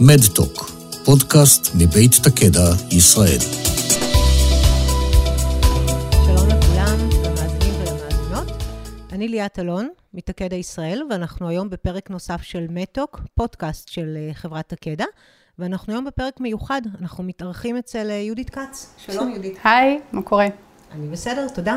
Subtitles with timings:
[0.00, 0.70] מדטוק,
[1.04, 3.38] פודקאסט מבית תקדע, ישראל.
[6.26, 8.62] שלום לכולם, למאזינים ולמאזינות.
[9.12, 14.68] אני ליאת אלון, מתקדע ישראל, ואנחנו היום בפרק נוסף של מדטוק, פודקאסט של אה, חברת
[14.68, 15.04] תקדע.
[15.58, 18.94] ואנחנו היום בפרק מיוחד, אנחנו מתארחים אצל אה, יהודית כץ.
[18.98, 19.58] שלום יהודית.
[19.64, 20.46] היי, מה קורה?
[20.92, 21.76] אני בסדר, תודה.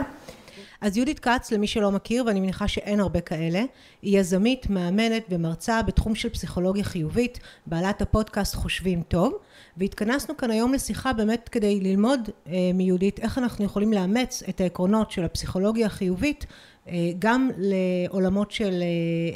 [0.82, 3.63] אז יהודית כץ, למי שלא מכיר, ואני מניחה שאין הרבה כאלה,
[4.02, 9.34] היא יזמית, מאמנת ומרצה בתחום של פסיכולוגיה חיובית, בעלת הפודקאסט חושבים טוב,
[9.77, 15.12] והתכנסנו כאן היום לשיחה באמת כדי ללמוד אה, מיהודית איך אנחנו יכולים לאמץ את העקרונות
[15.12, 16.45] של הפסיכולוגיה החיובית
[16.88, 18.88] אה, גם לעולמות של אה,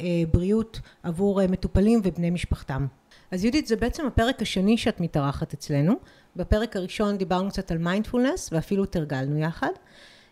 [0.04, 2.86] אה, בריאות עבור אה, מטופלים ובני משפחתם.
[3.30, 5.94] אז יהודית, זה בעצם הפרק השני שאת מתארחת אצלנו.
[6.36, 9.70] בפרק הראשון דיברנו קצת על מיינדפולנס ואפילו תרגלנו יחד.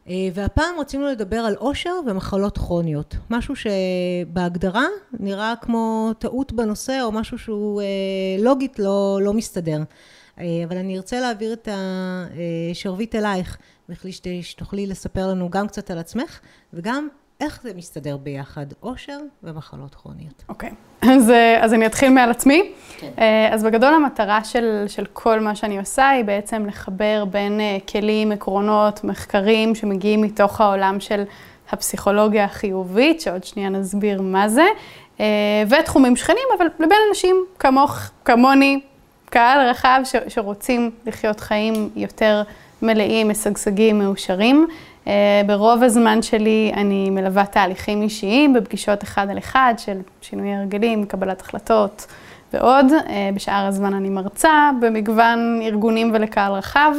[0.08, 3.16] אה, והפעם רצינו לדבר על עושר ומחלות כרוניות.
[3.30, 7.86] משהו שבהגדרה נראה כמו טעות בנושא או משהו שהוא אה,
[8.38, 9.82] לוגית לא, לא מסתדר.
[10.38, 11.68] אה, אבל אני ארצה להעביר את
[12.70, 16.40] השרביט אלייך, בכלי שתוכלי לספר לנו גם קצת על עצמך
[16.72, 17.08] וגם
[17.40, 20.44] איך זה מסתדר ביחד, עושר ומחלות כרוניות.
[20.48, 21.06] אוקיי, okay.
[21.10, 22.72] אז, אז אני אתחיל מעל עצמי.
[22.98, 23.10] כן.
[23.52, 29.04] אז בגדול המטרה של, של כל מה שאני עושה היא בעצם לחבר בין כלים, עקרונות,
[29.04, 31.22] מחקרים שמגיעים מתוך העולם של
[31.70, 34.66] הפסיכולוגיה החיובית, שעוד שנייה נסביר מה זה,
[35.68, 38.80] ותחומים שכנים, אבל לבין אנשים כמוך, כמוני,
[39.30, 42.42] קהל רחב ש, שרוצים לחיות חיים יותר
[42.82, 44.66] מלאים, משגשגים, מאושרים.
[45.04, 45.08] Uh,
[45.46, 51.40] ברוב הזמן שלי אני מלווה תהליכים אישיים בפגישות אחד על אחד של שינוי הרגלים, קבלת
[51.40, 52.06] החלטות
[52.52, 52.86] ועוד.
[52.86, 56.92] Uh, בשאר הזמן אני מרצה במגוון ארגונים ולקהל רחב.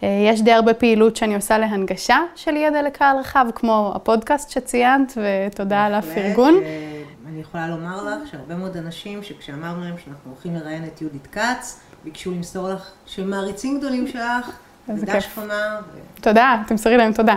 [0.00, 5.18] Uh, יש די הרבה פעילות שאני עושה להנגשה של ידע לקהל רחב, כמו הפודקאסט שציינת,
[5.18, 6.54] ותודה על הפרגון.
[7.28, 11.80] אני יכולה לומר לך שהרבה מאוד אנשים שכשאמרנו להם שאנחנו הולכים לראיין את יהודית כץ,
[12.04, 14.50] ביקשו למסור לך שהם מעריצים גדולים שלך.
[14.88, 15.38] איזה כיף.
[16.20, 17.34] תודה, תמסרי להם תודה.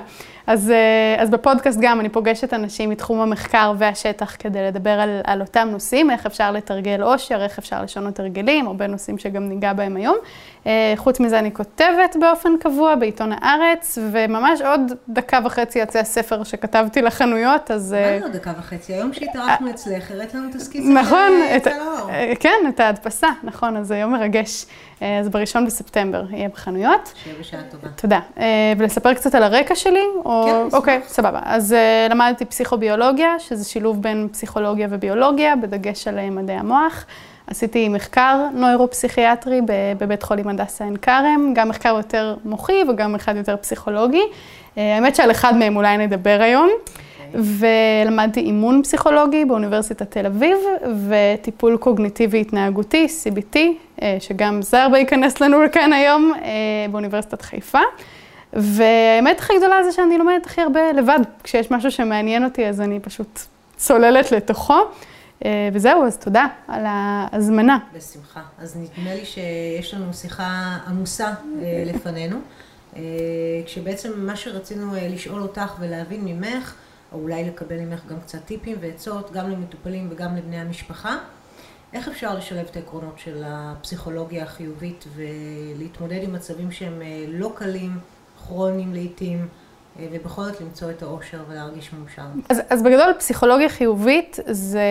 [0.51, 0.73] אז,
[1.17, 6.12] אז בפודקאסט גם אני פוגשת אנשים מתחום המחקר והשטח כדי לדבר על, על אותם נושאים,
[6.12, 10.16] איך אפשר לתרגל עושר, איך אפשר לשנות הרגלים, הרבה נושאים שגם ניגע בהם היום.
[10.95, 17.01] חוץ מזה אני כותבת באופן קבוע בעיתון הארץ, וממש עוד דקה וחצי יצא הספר שכתבתי
[17.01, 17.95] לחנויות, אז...
[18.19, 18.94] מה עוד דקה וחצי?
[18.94, 21.67] היום שהתארחנו אצלך, הראת לנו את הסקיצה נכון, את.
[22.40, 24.66] כן, את ההדפסה, נכון, אז זה יום מרגש.
[25.22, 27.13] אז בראשון בספטמבר יהיה בחנויות.
[27.23, 27.88] שיהיה בשעה טובה.
[27.95, 28.19] תודה.
[28.78, 30.03] ולספר קצת על הרקע שלי?
[30.25, 30.41] או...
[30.46, 30.75] כן.
[30.78, 31.40] אוקיי, סבבה.
[31.44, 37.06] אז uh, למדתי פסיכוביולוגיה, שזה שילוב בין פסיכולוגיה וביולוגיה, בדגש על מדעי המוח.
[37.47, 39.62] עשיתי מחקר נוירופסיכיאטרי
[39.97, 44.22] בבית חולים הדסה עין כרם, גם מחקר יותר מוחי וגם אחד יותר פסיכולוגי.
[44.22, 46.69] Uh, האמת שעל אחד מהם אולי נדבר היום.
[46.69, 47.38] Okay.
[47.38, 50.58] ולמדתי אימון פסיכולוגי באוניברסיטת תל אביב,
[51.08, 53.58] וטיפול קוגניטיבי התנהגותי, CBT,
[54.19, 56.34] שגם זה הרבה ייכנס לנו לכאן היום,
[56.91, 57.79] באוניברסיטת חיפה.
[58.53, 61.19] והאמת הכי גדולה זה שאני לומדת הכי הרבה לבד.
[61.44, 63.39] כשיש משהו שמעניין אותי, אז אני פשוט
[63.78, 64.78] צוללת לתוכו.
[65.73, 67.78] וזהו, אז תודה על ההזמנה.
[67.94, 68.41] בשמחה.
[68.59, 71.34] אז נדמה לי שיש לנו שיחה עמוסה
[71.85, 72.38] לפנינו,
[73.66, 76.73] כשבעצם מה שרצינו לשאול אותך ולהבין ממך,
[77.11, 81.17] או אולי לקבל ממך גם קצת טיפים ועצות, גם למטופלים וגם לבני המשפחה,
[81.94, 87.91] איך אפשר לשלב את העקרונות של הפסיכולוגיה החיובית ולהתמודד עם מצבים שהם לא קלים,
[88.47, 89.47] כרוניים לעיתים,
[90.00, 92.22] ובכל זאת למצוא את האושר ולהרגיש מאושר.
[92.50, 94.81] אז, אז בגדול פסיכולוגיה חיובית זה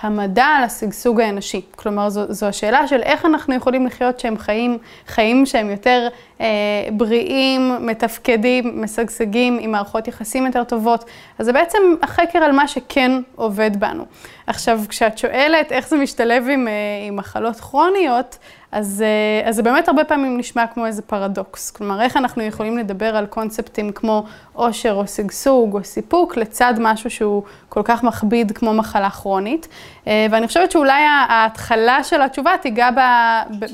[0.00, 1.60] המדע על השגשוג האנושי.
[1.76, 6.08] כלומר, זו, זו השאלה של איך אנחנו יכולים לחיות שהם חיים, חיים שהם יותר
[6.40, 6.46] אה,
[6.92, 11.04] בריאים, מתפקדים, משגשגים, עם מערכות יחסים יותר טובות.
[11.38, 14.04] אז זה בעצם החקר על מה שכן עובד בנו.
[14.46, 16.68] עכשיו, כשאת שואלת איך זה משתלב עם,
[17.08, 18.38] עם מחלות כרוניות,
[18.72, 19.04] אז,
[19.44, 21.70] אז זה באמת הרבה פעמים נשמע כמו איזה פרדוקס.
[21.70, 27.10] כלומר, איך אנחנו יכולים לדבר על קונספטים כמו עושר או שגשוג או סיפוק, לצד משהו
[27.10, 29.68] שהוא כל כך מכביד כמו מחלה כרונית.
[30.06, 32.88] ואני חושבת שאולי ההתחלה של התשובה תיגע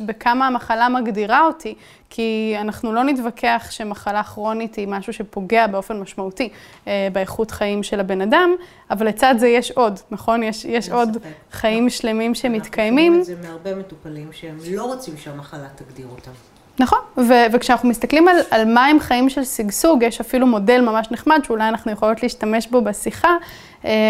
[0.07, 1.75] בכמה המחלה מגדירה אותי.
[2.15, 6.49] כי אנחנו לא נתווכח שמחלה כרונית היא משהו שפוגע באופן משמעותי
[6.89, 8.51] אה, באיכות חיים של הבן אדם,
[8.91, 10.43] אבל לצד זה יש עוד, נכון?
[10.43, 11.29] יש, יש עוד ספק.
[11.53, 13.13] חיים שלמים שמתקיימים.
[13.13, 16.31] אנחנו שומעים את זה מהרבה מטופלים שהם לא רוצים שהמחלה תגדיר אותם.
[16.79, 21.09] נכון, ו- וכשאנחנו מסתכלים על, על מה הם חיים של שגשוג, יש אפילו מודל ממש
[21.11, 23.37] נחמד שאולי אנחנו יכולות להשתמש בו בשיחה,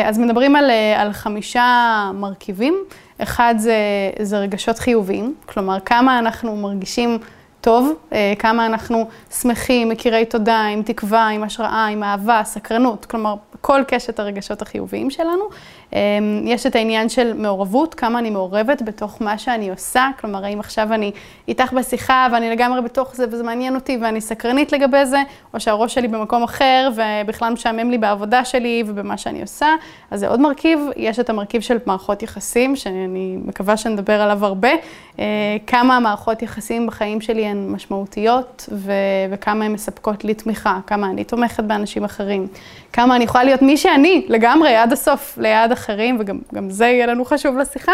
[0.05, 2.75] אז מדברים על, על חמישה מרכיבים.
[3.19, 3.77] אחד זה,
[4.23, 7.19] זה רגשות חיוביים, כלומר כמה אנחנו מרגישים
[7.65, 7.93] טוב,
[8.39, 9.09] כמה אנחנו
[9.41, 13.35] שמחים, מכירי תודה, עם תקווה, עם השראה, עם אהבה, סקרנות, כלומר
[13.67, 15.45] כל קשת הרגשות החיוביים שלנו.
[15.93, 15.99] אמ,
[16.45, 20.93] יש את העניין של מעורבות, כמה אני מעורבת בתוך מה שאני עושה, כלומר, האם עכשיו
[20.93, 21.13] אני
[21.49, 25.23] איתך בשיחה ואני לגמרי בתוך זה וזה מעניין אותי ואני סקרנית לגבי זה,
[25.55, 29.69] או שהראש שלי במקום אחר ובכלל משעמם לי בעבודה שלי ובמה שאני עושה,
[30.11, 30.81] אז זה עוד מרכיב.
[30.97, 34.71] יש את המרכיב של מערכות יחסים, שאני מקווה שנדבר עליו הרבה.
[35.19, 35.25] אה,
[35.67, 38.93] כמה המערכות יחסים בחיים שלי הן משמעותיות ו-
[39.31, 42.47] וכמה הן מספקות לי תמיכה, כמה אני תומכת באנשים אחרים,
[42.93, 47.25] כמה אני יכולה להיות מי שאני לגמרי עד הסוף ליד אחרים, וגם זה יהיה לנו
[47.25, 47.93] חשוב לשיחה.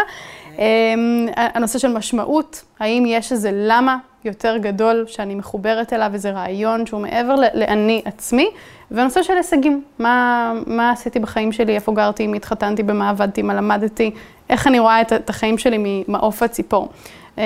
[0.58, 0.94] אה,
[1.36, 7.00] הנושא של משמעות, האם יש איזה למה יותר גדול שאני מחוברת אליו, איזה רעיון שהוא
[7.00, 8.48] מעבר לאני עצמי,
[8.90, 13.54] והנושא של הישגים, מה, מה עשיתי בחיים שלי, איפה גרתי, אם התחתנתי, במה עבדתי, מה
[13.54, 14.10] למדתי,
[14.50, 16.88] איך אני רואה את, את החיים שלי ממעוף הציפור.
[17.36, 17.40] Uh,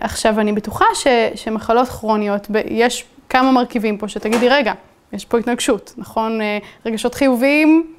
[0.00, 4.72] עכשיו, אני בטוחה ש, שמחלות כרוניות, יש כמה מרכיבים פה שתגידי, רגע,
[5.12, 6.40] יש פה התנגשות, נכון?
[6.40, 7.94] Uh, רגשות חיוביים,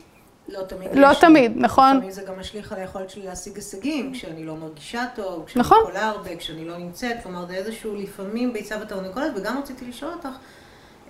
[0.52, 0.90] לא תמיד.
[0.94, 1.96] לא תמיד, נכון.
[1.96, 5.78] לפעמים זה גם משליך על היכולת שלי להשיג הישגים, כשאני לא מרגישה טוב, כשאני נכון.
[5.86, 10.30] חולה הרבה, כשאני לא נמצאת, כלומר זה איזשהו לפעמים ביצה ותרנגולת, וגם רציתי לשאול אותך,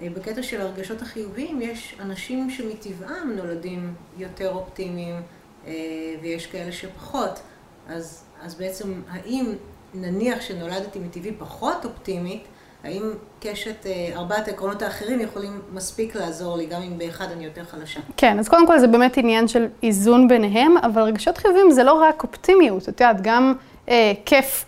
[0.01, 5.21] אה, בקטע של הרגשות החיוביים, יש אנשים שמטבעם נולדים יותר אופטימיים,
[5.67, 5.73] אה,
[6.21, 7.39] ויש כאלה שפחות.
[7.87, 9.53] אז, אז בעצם, האם
[9.93, 12.43] נניח שנולדתי מטבעי פחות אופטימית,
[12.83, 13.03] האם
[13.39, 17.99] קשת אה, ארבעת העקרונות האחרים יכולים מספיק לעזור לי, גם אם באחד אני יותר חלשה?
[18.17, 21.93] כן, אז קודם כל זה באמת עניין של איזון ביניהם, אבל רגשות חיוביים זה לא
[21.93, 23.53] רק אופטימיות, את יודעת, גם
[23.89, 24.65] אה, כיף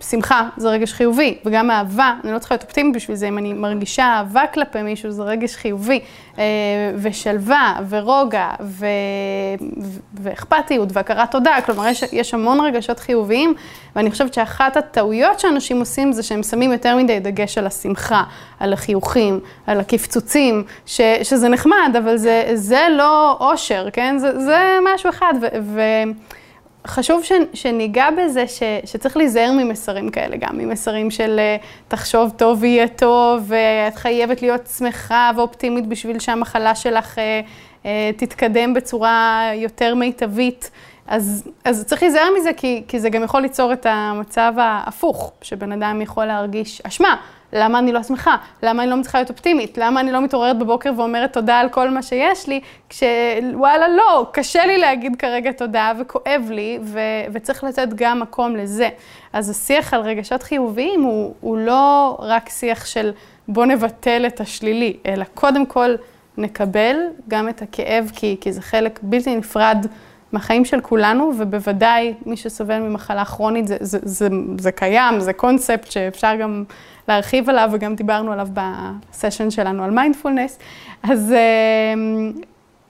[0.00, 3.52] שמחה זה רגש חיובי, וגם אהבה, אני לא צריכה להיות אופטימית בשביל זה, אם אני
[3.52, 6.00] מרגישה אהבה כלפי מישהו זה רגש חיובי,
[6.38, 6.44] אה,
[6.96, 8.86] ושלווה, ורוגע, ו...
[10.14, 13.54] ואכפתיות, והכרת תודה, כלומר יש, יש המון רגשות חיוביים,
[13.96, 18.22] ואני חושבת שאחת הטעויות שאנשים עושים זה שהם שמים יותר מדי דגש על השמחה,
[18.60, 21.00] על החיוכים, על הקפצוצים, ש...
[21.22, 24.18] שזה נחמד, אבל זה, זה לא אושר, כן?
[24.18, 25.46] זה, זה משהו אחד, ו...
[25.62, 25.80] ו...
[26.86, 31.56] חשוב ש, שניגע בזה ש, שצריך להיזהר ממסרים כאלה, גם ממסרים של אה,
[31.88, 37.40] תחשוב טוב יהיה טוב, ואת חייבת להיות שמחה ואופטימית בשביל שהמחלה שלך אה,
[37.86, 40.70] אה, תתקדם בצורה יותר מיטבית.
[41.08, 45.72] אז, אז צריך להיזהר מזה, כי, כי זה גם יכול ליצור את המצב ההפוך, שבן
[45.72, 47.16] אדם יכול להרגיש אשמה.
[47.52, 48.36] למה אני לא שמחה?
[48.62, 49.78] למה אני לא מצליחה להיות אופטימית?
[49.78, 52.60] למה אני לא מתעוררת בבוקר ואומרת תודה על כל מה שיש לי?
[52.88, 57.00] כשוואלה, לא, קשה לי להגיד כרגע תודה וכואב לי, ו-
[57.32, 58.88] וצריך לתת גם מקום לזה.
[59.32, 63.10] אז השיח על רגשות חיוביים הוא, הוא לא רק שיח של
[63.48, 65.94] בוא נבטל את השלילי, אלא קודם כל
[66.38, 66.96] נקבל
[67.28, 69.86] גם את הכאב, כי, כי זה חלק בלתי נפרד.
[70.32, 74.28] מהחיים של כולנו, ובוודאי מי שסובל ממחלה כרונית, זה, זה, זה,
[74.58, 76.64] זה קיים, זה קונספט שאפשר גם
[77.08, 80.58] להרחיב עליו, וגם דיברנו עליו בסשן שלנו על מיינדפולנס.
[81.02, 82.32] אז, אמ,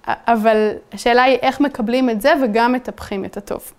[0.07, 3.73] אבל השאלה היא איך מקבלים את זה וגם מטפחים את הטוב.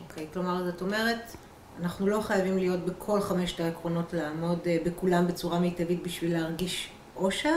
[0.00, 1.36] אוקיי, okay, כלומר, זאת אומרת,
[1.82, 7.56] אנחנו לא חייבים להיות בכל חמשת העקרונות, לעמוד אה, בכולם בצורה מיטבית בשביל להרגיש אושר.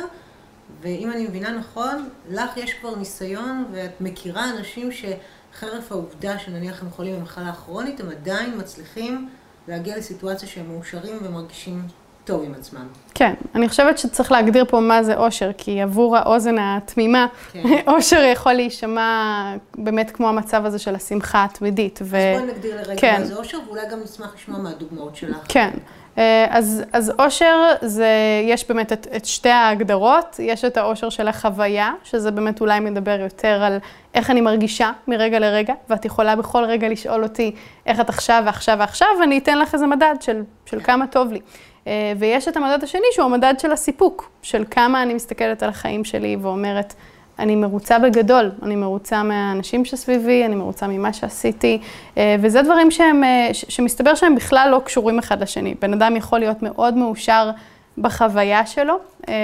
[0.81, 6.89] ואם אני מבינה נכון, לך יש כבר ניסיון ואת מכירה אנשים שחרף העובדה שנניח הם
[6.89, 9.29] חולים במחלה כרונית, הם עדיין מצליחים
[9.67, 11.87] להגיע לסיטואציה שהם מאושרים ומרגישים
[12.25, 12.87] טוב עם עצמם.
[13.13, 17.63] כן, אני חושבת שצריך להגדיר פה מה זה אושר, כי עבור האוזן התמימה, כן.
[17.93, 22.01] אושר יכול להישמע באמת כמו המצב הזה של השמחה התמידית.
[22.01, 22.17] אז ו...
[22.39, 23.15] בואי נגדיר לרגע כן.
[23.19, 25.37] מה זה אושר, ואולי גם נשמח לשמוע מהדוגמאות שלך.
[25.47, 25.69] כן.
[26.17, 28.09] אה, אז, אז אושר זה,
[28.45, 33.19] יש באמת את, את שתי ההגדרות, יש את האושר של החוויה, שזה באמת אולי מדבר
[33.19, 33.77] יותר על
[34.13, 37.55] איך אני מרגישה מרגע לרגע, ואת יכולה בכל רגע לשאול אותי
[37.85, 41.39] איך את עכשיו ועכשיו ועכשיו, ואני אתן לך איזה מדד של, של כמה טוב לי.
[41.87, 46.03] אה, ויש את המדד השני שהוא המדד של הסיפוק, של כמה אני מסתכלת על החיים
[46.03, 46.93] שלי ואומרת,
[47.39, 51.79] אני מרוצה בגדול, אני מרוצה מהאנשים שסביבי, אני מרוצה ממה שעשיתי,
[52.17, 55.75] אה, וזה דברים שהם, אה, שמסתבר שהם בכלל לא קשורים אחד לשני.
[55.81, 57.51] בן אדם יכול להיות מאוד מאושר
[57.97, 58.95] בחוויה שלו,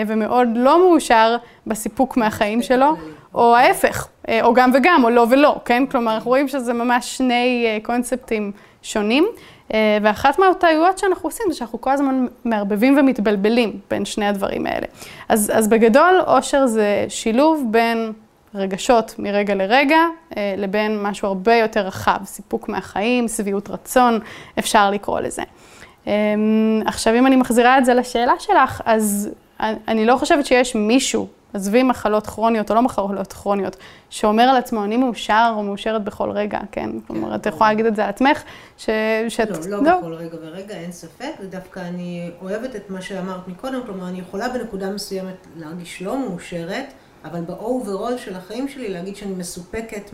[0.07, 1.35] ומאוד לא מאושר
[1.67, 2.95] בסיפוק מהחיים שלו,
[3.35, 4.07] או ההפך,
[4.41, 5.85] או גם וגם, או לא ולא, כן?
[5.85, 9.27] כלומר, אנחנו רואים שזה ממש שני קונספטים שונים.
[9.73, 14.87] אה, ואחת מהטעויות שאנחנו עושים זה שאנחנו כל הזמן מערבבים ומתבלבלים בין שני הדברים האלה.
[15.29, 18.13] אז, אז בגדול, אושר זה שילוב בין
[18.55, 19.99] רגשות מרגע לרגע,
[20.37, 24.19] אה, לבין משהו הרבה יותר רחב, סיפוק מהחיים, שביעות רצון,
[24.59, 25.43] אפשר לקרוא לזה.
[26.07, 26.13] אה,
[26.85, 31.83] עכשיו, אם אני מחזירה את זה לשאלה שלך, אז אני לא חושבת שיש מישהו עזבי
[31.83, 33.75] מחלות כרוניות או לא מחלות כרוניות,
[34.09, 36.89] שאומר על עצמו, אני מאושר או מאושרת בכל רגע, כן?
[37.07, 38.43] כלומר, את יכולה להגיד את זה על עצמך,
[38.77, 38.89] ש...
[39.29, 39.49] שאת...
[39.49, 43.81] לא, לא, לא בכל רגע ורגע, אין ספק, ודווקא אני אוהבת את מה שאמרת מקודם,
[43.85, 46.85] כלומר, אני יכולה בנקודה מסוימת להרגיש לא מאושרת,
[47.25, 50.13] אבל ב overall של החיים שלי להגיד שאני מסופקת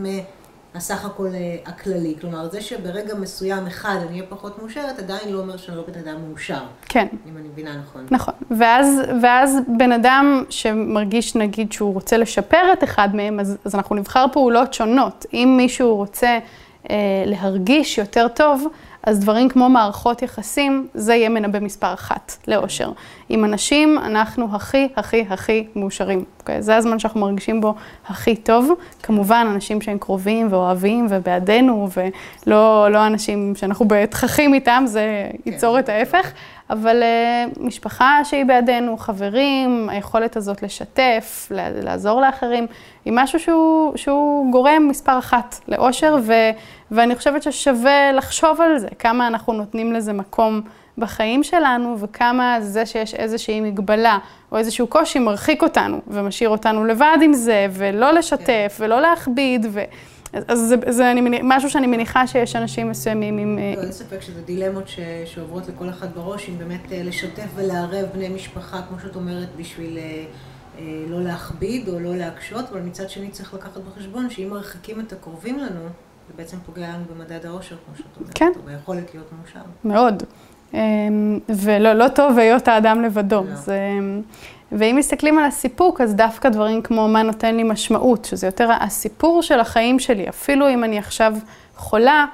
[0.74, 2.16] מהסך הכל אה, הכללי.
[2.22, 6.00] כלומר, זה שברגע מסוים אחד אני אהיה פחות מאושרת, עדיין לא אומר שאני לא בן
[6.00, 6.64] אדם מאושר.
[6.82, 7.08] כן.
[7.30, 8.06] אם אני מבינה נכון.
[8.12, 8.34] נכון.
[8.58, 13.96] ואז, ואז בן אדם שמרגיש, נגיד, שהוא רוצה לשפר את אחד מהם, אז, אז אנחנו
[13.96, 15.26] נבחר פעולות שונות.
[15.34, 16.40] אם מישהו רוצה
[16.90, 16.96] אה,
[17.26, 18.68] להרגיש יותר טוב,
[19.08, 22.92] אז דברים כמו מערכות יחסים, זה יהיה מנבא מספר אחת לאושר.
[23.30, 26.20] עם אנשים, אנחנו הכי, הכי, הכי מאושרים.
[26.20, 26.40] Okay?
[26.40, 26.62] אוקיי?
[26.62, 27.76] זה הזמן שאנחנו מרגישים בו
[28.08, 28.72] הכי טוב.
[29.04, 35.80] כמובן, אנשים שהם קרובים ואוהבים ובעדנו, ולא לא אנשים שאנחנו בתככים איתם, זה ייצור כן.
[35.80, 36.32] את ההפך.
[36.70, 41.48] אבל uh, משפחה שהיא בעדנו, חברים, היכולת הזאת לשתף,
[41.84, 42.68] לעזור לאחרים,
[43.06, 46.34] היא משהו שהוא, שהוא גורם מספר אחת לאושר, ו,
[46.92, 50.62] ואני חושבת ששווה לחשוב על זה, כמה אנחנו נותנים לזה מקום
[50.98, 54.18] בחיים שלנו, וכמה זה שיש איזושהי מגבלה
[54.52, 58.84] או איזשהו קושי מרחיק אותנו, ומשאיר אותנו לבד עם זה, ולא לשתף, כן.
[58.84, 59.82] ולא להכביד, ו...
[60.34, 63.60] אז זה, זה אני, משהו שאני מניחה שיש אנשים מסוימים עם...
[63.76, 68.06] לא, אין ספק שזה דילמות ש, שעוברות לכל אחד בראש, אם באמת אה, לשתף ולערב
[68.14, 70.26] בני משפחה, כמו שאת אומרת, בשביל אה,
[70.80, 75.14] אה, לא להכביד או לא להקשות, אבל מצד שני צריך לקחת בחשבון שאם מרחיקים את
[75.14, 75.82] הקרובים לנו,
[76.28, 78.52] זה בעצם פוגע לנו במדד העושר, כמו שאת אומרת, כן.
[78.56, 79.60] או ביכולת להיות מאושר.
[79.84, 80.24] מאוד.
[80.74, 83.44] אמ, ולא לא טוב היות האדם לבדו.
[83.50, 83.56] לא.
[83.56, 83.80] זה,
[84.72, 89.42] ואם מסתכלים על הסיפוק, אז דווקא דברים כמו מה נותן לי משמעות, שזה יותר הסיפור
[89.42, 91.34] של החיים שלי, אפילו אם אני עכשיו
[91.76, 92.26] חולה,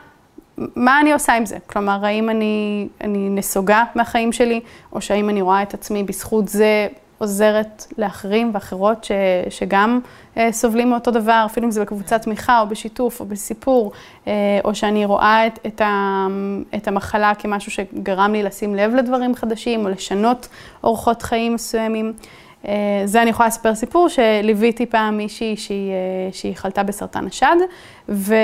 [0.58, 1.58] מה אני עושה עם זה?
[1.68, 4.62] כלומר, האם אני, אני נסוגה מהחיים שלי,
[4.94, 6.88] או שהאם אני רואה את עצמי בזכות זה
[7.24, 9.12] עוזרת לאחרים ואחרות ש,
[9.50, 10.00] שגם
[10.38, 13.92] אה, סובלים מאותו דבר, אפילו אם זה בקבוצת תמיכה או בשיתוף או בסיפור,
[14.28, 14.34] אה,
[14.66, 16.28] או שאני רואה את, את, ה,
[16.76, 20.48] את המחלה כמשהו שגרם לי לשים לב לדברים חדשים או לשנות
[20.84, 22.14] אורחות חיים מסוימים.
[22.68, 27.56] אה, זה אני יכולה לספר סיפור שליוויתי פעם מישהי שהיא, אה, שהיא חלתה בסרטן השד,
[28.10, 28.36] ו,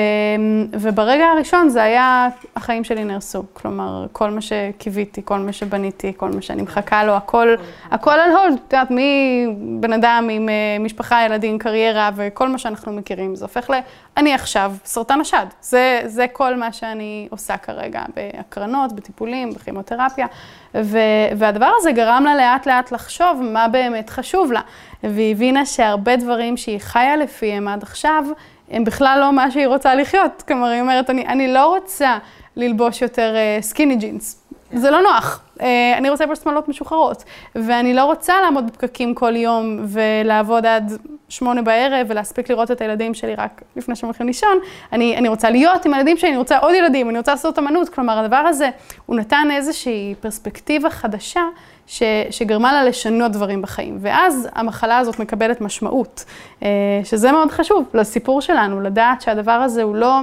[0.73, 3.43] וברגע הראשון זה היה, החיים שלי נהרסו.
[3.53, 7.55] כלומר, כל מה שקיוויתי, כל מה שבניתי, כל מה שאני מחכה לו, הכל,
[7.91, 8.59] הכל על הולד.
[8.67, 13.69] את יודעת, מבן אדם עם אה, משפחה, ילדים, קריירה וכל מה שאנחנו מכירים, זה הופך
[13.69, 13.73] ל...
[14.17, 15.45] אני עכשיו סרטן השד.
[15.61, 20.27] זה, זה כל מה שאני עושה כרגע, בהקרנות, בטיפולים, בכימותרפיה.
[20.75, 20.97] ו,
[21.37, 24.61] והדבר הזה גרם לה לאט לאט לחשוב מה באמת חשוב לה.
[25.03, 28.25] והיא הבינה שהרבה דברים שהיא חיה לפיהם עד עכשיו,
[28.71, 30.43] הם בכלל לא מה שהיא רוצה לחיות.
[30.47, 32.17] כלומר, היא אומרת, אני, אני לא רוצה
[32.55, 34.45] ללבוש יותר סקיני uh, ג'ינס.
[34.73, 35.43] זה לא נוח.
[35.57, 35.63] Uh,
[35.97, 37.23] אני רוצה ללבוש שמאלות משוחררות.
[37.55, 40.91] ואני לא רוצה לעמוד בפקקים כל יום ולעבוד עד
[41.29, 44.57] שמונה בערב ולהספיק לראות את הילדים שלי רק לפני שהם הולכים לישון.
[44.93, 47.89] אני, אני רוצה להיות עם הילדים שלי, אני רוצה עוד ילדים, אני רוצה לעשות אמנות.
[47.89, 48.69] כלומר, הדבר הזה,
[49.05, 51.41] הוא נתן איזושהי פרספקטיבה חדשה
[51.89, 53.98] ש, שגרמה לה לשנות דברים בחיים.
[54.01, 56.25] ואז המחלה הזאת מקבלת משמעות,
[56.60, 56.63] uh,
[57.03, 60.19] שזה מאוד חשוב לסיפור שלנו, לדעת שהדבר הזה הוא לא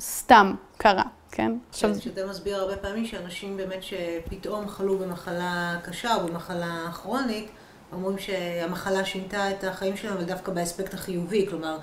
[0.00, 1.02] סתם קרה.
[1.30, 1.52] כן?
[1.70, 1.94] עכשיו...
[1.94, 7.48] כן, שזה מסביר הרבה פעמים שאנשים באמת שפתאום חלו במחלה קשה או במחלה כרונית,
[7.92, 11.78] אומרים שהמחלה שינתה את החיים שלהם, אבל דווקא באספקט החיובי, כלומר,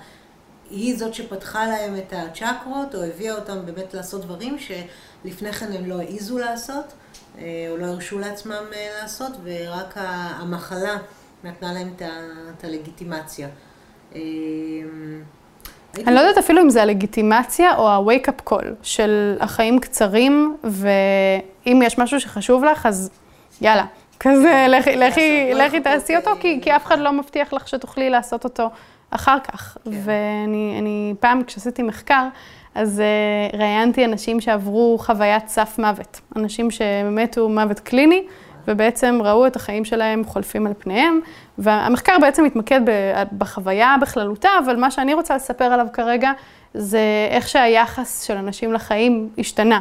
[0.70, 5.86] היא זאת שפתחה להם את הצ'קרות, או הביאה אותם באמת לעשות דברים שלפני כן הם
[5.86, 6.99] לא העיזו לעשות, אה,
[7.38, 9.94] או לא הרשו לעצמם אה, לעשות, ורק
[10.40, 10.96] המחלה
[11.44, 11.94] נתנה להם
[12.58, 13.48] את הלגיטימציה.
[14.14, 14.20] אה,
[16.06, 21.82] אני לא יודעת אפילו אם זה הלגיטימציה או ה-wake up call של החיים קצרים, ואם
[21.84, 23.10] יש משהו שחשוב לך, אז
[23.60, 23.84] יאללה.
[24.20, 28.44] כזה, לכי, לכי, לכי תעשי אותו, כי, כי אף אחד לא מבטיח לך שתוכלי לעשות
[28.44, 28.70] אותו
[29.10, 29.76] אחר כך.
[29.84, 29.90] כן.
[30.04, 32.28] ואני פעם, כשעשיתי מחקר,
[32.74, 33.02] אז
[33.52, 36.20] uh, ראיינתי אנשים שעברו חוויית סף מוות.
[36.36, 38.22] אנשים שמתו מוות קליני,
[38.68, 41.20] ובעצם ראו את החיים שלהם חולפים על פניהם,
[41.58, 42.80] והמחקר בעצם מתמקד
[43.38, 46.32] בחוויה בכללותה, אבל מה שאני רוצה לספר עליו כרגע,
[46.74, 47.00] זה
[47.30, 49.80] איך שהיחס של אנשים לחיים השתנה.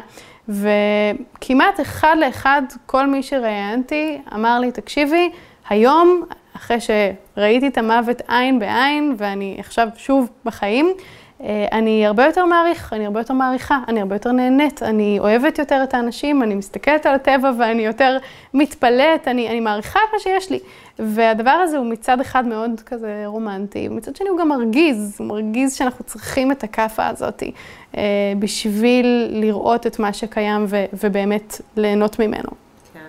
[0.49, 5.29] וכמעט אחד לאחד, כל מי שראיינתי אמר לי, תקשיבי,
[5.69, 6.23] היום,
[6.55, 10.93] אחרי שראיתי את המוות עין בעין, ואני עכשיו שוב בחיים,
[11.71, 15.83] אני הרבה יותר מעריך, אני הרבה יותר מעריכה, אני הרבה יותר נהנית, אני אוהבת יותר
[15.83, 18.17] את האנשים, אני מסתכלת על הטבע ואני יותר
[18.53, 20.59] מתפלאת, אני, אני מעריכה את מה שיש לי.
[20.99, 25.75] והדבר הזה הוא מצד אחד מאוד כזה רומנטי, ומצד שני הוא גם מרגיז, הוא מרגיז
[25.75, 27.43] שאנחנו צריכים את הכאפה הזאת
[27.97, 28.01] אה,
[28.39, 32.49] בשביל לראות את מה שקיים ו, ובאמת ליהנות ממנו.
[32.93, 32.99] כן.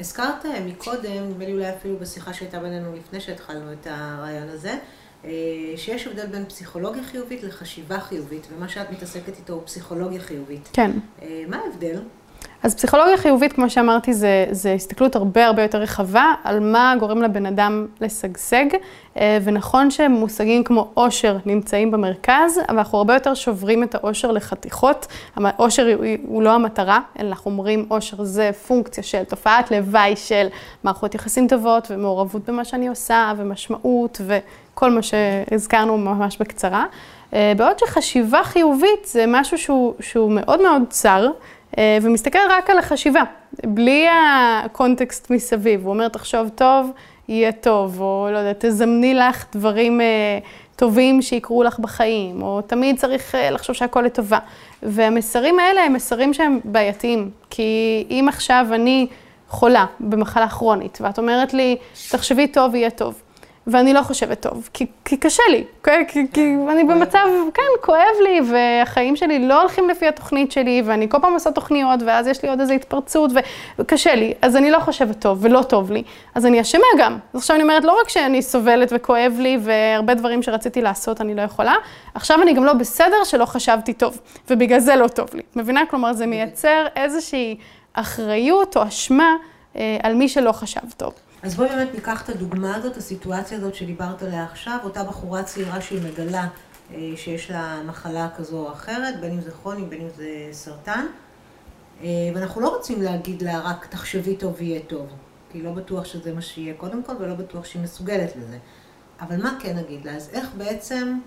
[0.00, 4.70] הזכרת אה, מקודם, נדמה לי אולי אפילו בשיחה שהייתה בינינו לפני שהתחלנו את הרעיון הזה,
[4.70, 4.78] אה,
[5.76, 10.68] שיש הבדל בין פסיכולוגיה חיובית לחשיבה חיובית, ומה שאת מתעסקת איתו הוא פסיכולוגיה חיובית.
[10.72, 10.90] כן.
[11.48, 12.00] מה ההבדל?
[12.64, 17.22] אז פסיכולוגיה חיובית, כמו שאמרתי, זה, זה הסתכלות הרבה הרבה יותר רחבה על מה גורם
[17.22, 18.64] לבן אדם לשגשג,
[19.18, 25.06] אה, ונכון שמושגים כמו עושר נמצאים במרכז, אבל אנחנו הרבה יותר שוברים את העושר לחתיכות.
[25.56, 25.96] עושר
[26.26, 30.46] הוא, לא המטרה, אלא אנחנו אומרים עושר זה פונקציה של תופעת לוואי של
[30.84, 36.84] מערכות יחסים טובות ומעורבות במה שאני עושה, ומשמעות, וכל מה שהזכרנו ממש בקצרה.
[37.34, 41.30] אה, בעוד שחשיבה חיובית זה משהו שהוא, שהוא מאוד מאוד צר.
[41.78, 43.22] אה, ומסתכל רק על החשיבה,
[43.66, 44.06] בלי
[44.64, 45.84] הקונטקסט מסביב.
[45.84, 46.90] הוא אומר, תחשוב טוב,
[47.28, 50.38] יהיה טוב, או לא יודע, תזמני לך דברים אה,
[50.76, 54.38] טובים שיקרו לך בחיים, או תמיד צריך אה, לחשוב שהכל לטובה.
[54.82, 59.06] והמסרים האלה הם מסרים שהם בעייתיים, כי אם עכשיו אני
[59.48, 61.76] חולה במחלה כרונית, ואת אומרת לי,
[62.10, 63.22] תחשבי טוב, יהיה טוב.
[63.66, 68.16] ואני לא חושבת טוב, כי, כי קשה לי, כי, כי, כי אני במצב, כן, כואב
[68.22, 72.42] לי, והחיים שלי לא הולכים לפי התוכנית שלי, ואני כל פעם עושה תוכניות, ואז יש
[72.42, 73.30] לי עוד איזו התפרצות,
[73.78, 76.02] וקשה לי, אז אני לא חושבת טוב, ולא טוב לי,
[76.34, 77.18] אז אני אשמה גם.
[77.34, 81.34] אז עכשיו אני אומרת, לא רק שאני סובלת וכואב לי, והרבה דברים שרציתי לעשות אני
[81.34, 81.74] לא יכולה,
[82.14, 85.42] עכשיו אני גם לא בסדר שלא חשבתי טוב, ובגלל זה לא טוב לי.
[85.56, 85.86] מבינה?
[85.90, 87.56] כלומר, זה מייצר איזושהי
[87.94, 89.36] אחריות או אשמה
[89.76, 91.12] אה, על מי שלא חשב טוב.
[91.44, 95.80] אז בואי באמת ניקח את הדוגמה הזאת, הסיטואציה הזאת שדיברת עליה עכשיו, אותה בחורה צעירה
[95.80, 96.48] שהיא מגלה
[96.90, 101.06] אה, שיש לה מחלה כזו או אחרת, בין אם זה כרוני, בין אם זה סרטן,
[102.02, 105.06] אה, ואנחנו לא רוצים להגיד לה רק תחשבי טוב ויהיה טוב,
[105.52, 108.58] כי לא בטוח שזה מה שיהיה קודם כל, ולא בטוח שהיא מסוגלת לזה.
[109.20, 110.12] אבל מה כן נגיד לה?
[110.12, 111.18] אז איך בעצם,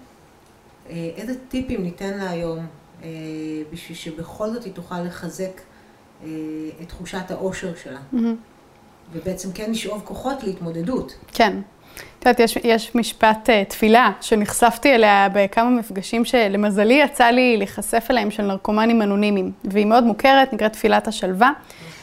[0.89, 2.67] אה, איזה טיפים ניתן לה היום
[3.71, 5.61] בשביל שבכל זאת היא תוכל לחזק
[6.81, 7.99] את תחושת האושר שלה?
[8.13, 8.56] Mm-hmm.
[9.13, 11.15] ובעצם כן לשאוב כוחות להתמודדות.
[11.33, 11.53] כן.
[12.19, 18.07] את יודעת, יש, יש משפט uh, תפילה שנחשפתי אליה בכמה מפגשים שלמזלי יצא לי להיחשף
[18.09, 21.51] אליהם של נרקומנים אנונימיים, והיא מאוד מוכרת, נקראת תפילת השלווה.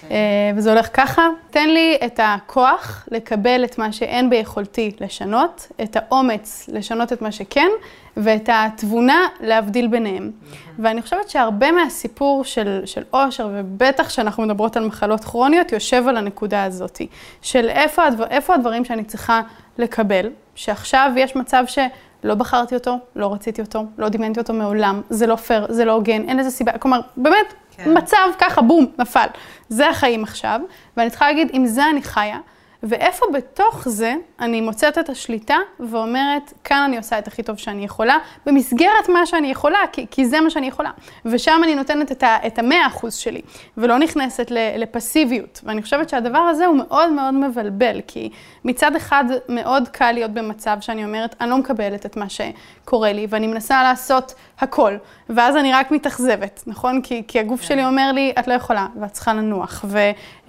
[0.08, 0.12] Uh,
[0.56, 6.68] וזה הולך ככה, תן לי את הכוח לקבל את מה שאין ביכולתי לשנות, את האומץ
[6.72, 7.68] לשנות את מה שכן,
[8.16, 10.30] ואת התבונה להבדיל ביניהם.
[10.78, 16.16] ואני חושבת שהרבה מהסיפור של, של אושר, ובטח כשאנחנו מדברות על מחלות כרוניות, יושב על
[16.16, 17.00] הנקודה הזאת,
[17.42, 19.40] של איפה, הדבר, איפה הדברים שאני צריכה
[19.78, 25.26] לקבל, שעכשיו יש מצב שלא בחרתי אותו, לא רציתי אותו, לא דמיינתי אותו מעולם, זה
[25.26, 27.98] לא פייר, זה לא הוגן, אין לזה סיבה, כלומר, באמת, כן.
[27.98, 29.26] מצב ככה, בום, נפל.
[29.68, 30.60] זה החיים עכשיו,
[30.96, 32.38] ואני צריכה להגיד, עם זה אני חיה.
[32.84, 37.84] ואיפה בתוך זה אני מוצאת את השליטה ואומרת, כאן אני עושה את הכי טוב שאני
[37.84, 40.90] יכולה, במסגרת מה שאני יכולה, כי, כי זה מה שאני יכולה.
[41.24, 43.40] ושם אני נותנת את המאה אחוז שלי,
[43.76, 45.60] ולא נכנסת לפסיביות.
[45.64, 48.30] ואני חושבת שהדבר הזה הוא מאוד מאוד מבלבל, כי
[48.64, 53.26] מצד אחד מאוד קל להיות במצב שאני אומרת, אני לא מקבלת את מה שקורה לי,
[53.30, 54.96] ואני מנסה לעשות הכל,
[55.28, 57.02] ואז אני רק מתאכזבת, נכון?
[57.02, 57.66] כי, כי הגוף כן.
[57.66, 59.84] שלי אומר לי, את לא יכולה, ואת צריכה לנוח.
[59.88, 59.98] ו,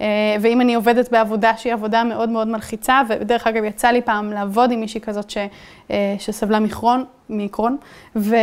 [0.00, 0.06] אה,
[0.40, 4.70] ואם אני עובדת בעבודה שהיא עבודה מאוד מאוד מלחיצה, ודרך אגב, יצא לי פעם לעבוד
[4.70, 5.36] עם מישהי כזאת ש,
[5.90, 7.76] אה, שסבלה מקרון, מקרון,
[8.16, 8.36] ו...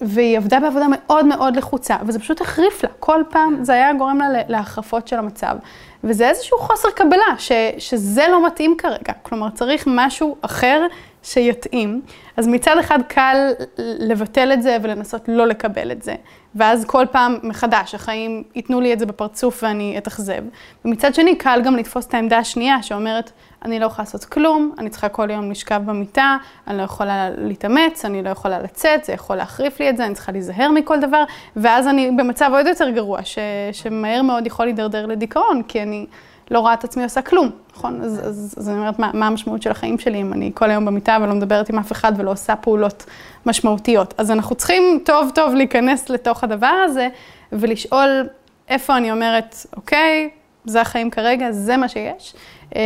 [0.00, 4.18] והיא עבדה בעבודה מאוד מאוד לחוצה, וזה פשוט החריף לה, כל פעם זה היה גורם
[4.18, 5.56] לה להחרפות של המצב.
[6.04, 9.12] וזה איזשהו חוסר קבלה, ש, שזה לא מתאים כרגע.
[9.22, 10.86] כלומר, צריך משהו אחר
[11.26, 12.02] שיתאים.
[12.36, 16.14] אז מצד אחד קל לבטל את זה ולנסות לא לקבל את זה.
[16.54, 20.42] ואז כל פעם מחדש, החיים ייתנו לי את זה בפרצוף ואני אתאכזב.
[20.84, 23.32] ומצד שני, קל גם לתפוס את העמדה השנייה שאומרת,
[23.64, 26.36] אני לא יכולה לעשות כלום, אני צריכה כל יום לשכב במיטה,
[26.66, 30.14] אני לא יכולה להתאמץ, אני לא יכולה לצאת, זה יכול להחריף לי את זה, אני
[30.14, 31.24] צריכה להיזהר מכל דבר,
[31.56, 33.38] ואז אני במצב עוד יותר גרוע, ש,
[33.72, 36.06] שמהר מאוד יכול להידרדר לדיכאון, כי אני
[36.50, 38.02] לא רואה את עצמי עושה כלום, נכון?
[38.02, 40.84] אז, אז, אז אני אומרת, מה, מה המשמעות של החיים שלי אם אני כל היום
[40.84, 43.04] במיטה ולא מדברת עם אף אחד ולא עושה פעולות
[43.46, 44.14] משמעותיות?
[44.18, 47.08] אז אנחנו צריכים טוב טוב להיכנס לתוך הדבר הזה
[47.52, 48.28] ולשאול
[48.68, 50.30] איפה אני אומרת, אוקיי,
[50.64, 52.34] זה החיים כרגע, זה מה שיש,
[52.74, 52.80] אמ,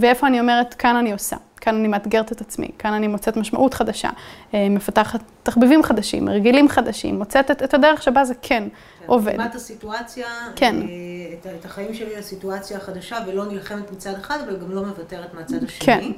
[0.00, 1.36] ואיפה אני אומרת, כאן אני עושה.
[1.62, 4.10] כאן אני מאתגרת את עצמי, כאן אני מוצאת משמעות חדשה,
[4.54, 8.64] אה, מפתחת תחביבים חדשים, הרגלים חדשים, מוצאת את, את הדרך שבה זה כן
[9.06, 9.40] עובד.
[9.40, 10.76] את הסיטואציה, כן.
[10.82, 10.86] אה,
[11.32, 15.64] את, את החיים שלי לסיטואציה החדשה, ולא נלחמת מצד אחד, אבל גם לא מוותרת מהצד
[15.64, 15.84] השני.
[15.86, 16.12] כן.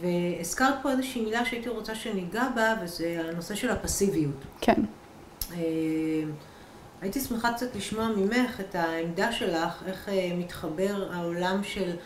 [0.00, 4.44] והזכרת פה איזושהי מילה שהייתי רוצה שניגע בה, וזה הנושא של הפסיביות.
[4.60, 4.82] כן.
[5.52, 5.58] אה,
[7.00, 11.96] הייתי שמחה קצת לשמוע ממך את העמדה שלך, איך מתחבר העולם של...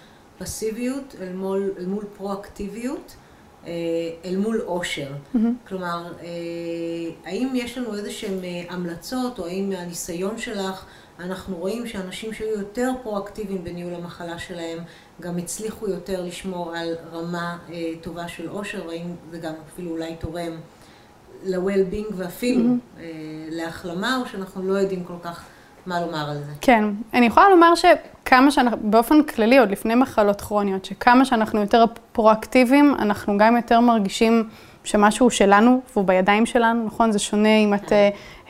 [0.40, 3.29] פסיביות אל מול, אל מול פרואקטיביות, אה,
[4.24, 5.08] אל מול עושר.
[5.12, 5.68] Mm-hmm.
[5.68, 6.28] כלומר, אה,
[7.24, 10.84] האם יש לנו איזה שהן אה, המלצות, או האם מהניסיון שלך
[11.20, 14.78] אנחנו רואים שאנשים שהיו יותר פרואקטיביים בניהול המחלה שלהם,
[15.20, 17.58] גם הצליחו יותר לשמור על רמה
[18.00, 20.52] טובה של עושר, והאם זה גם אפילו אולי תורם
[21.44, 23.00] ל-well-being ואפילו mm-hmm.
[23.50, 25.44] להחלמה, או שאנחנו לא יודעים כל כך
[25.90, 26.52] מה לומר על זה.
[26.60, 31.84] כן, אני יכולה לומר שכמה שאנחנו, באופן כללי, עוד לפני מחלות כרוניות, שכמה שאנחנו יותר
[32.12, 34.48] פרואקטיביים, אנחנו גם יותר מרגישים
[34.84, 37.12] שמשהו שלנו והוא בידיים שלנו, נכון?
[37.12, 37.94] זה שונה אם את uh,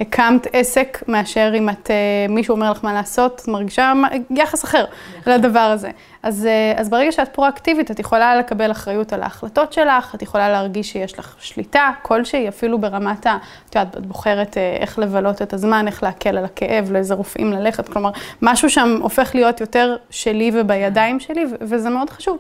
[0.00, 3.92] הקמת עסק מאשר אם את, uh, מישהו אומר לך מה לעשות, את מרגישה
[4.30, 4.84] יחס אחר
[5.20, 5.32] נכון.
[5.32, 5.90] לדבר הזה.
[6.22, 10.48] אז, uh, אז ברגע שאת פרואקטיבית, את יכולה לקבל אחריות על ההחלטות שלך, את יכולה
[10.48, 13.38] להרגיש שיש לך שליטה כלשהי, אפילו ברמת ה...
[13.68, 17.52] את יודעת, את בוחרת uh, איך לבלות את הזמן, איך להקל על הכאב, לאיזה רופאים
[17.52, 18.10] ללכת, כלומר,
[18.42, 22.38] משהו שם הופך להיות יותר שלי ובידיים שלי, וזה מאוד חשוב.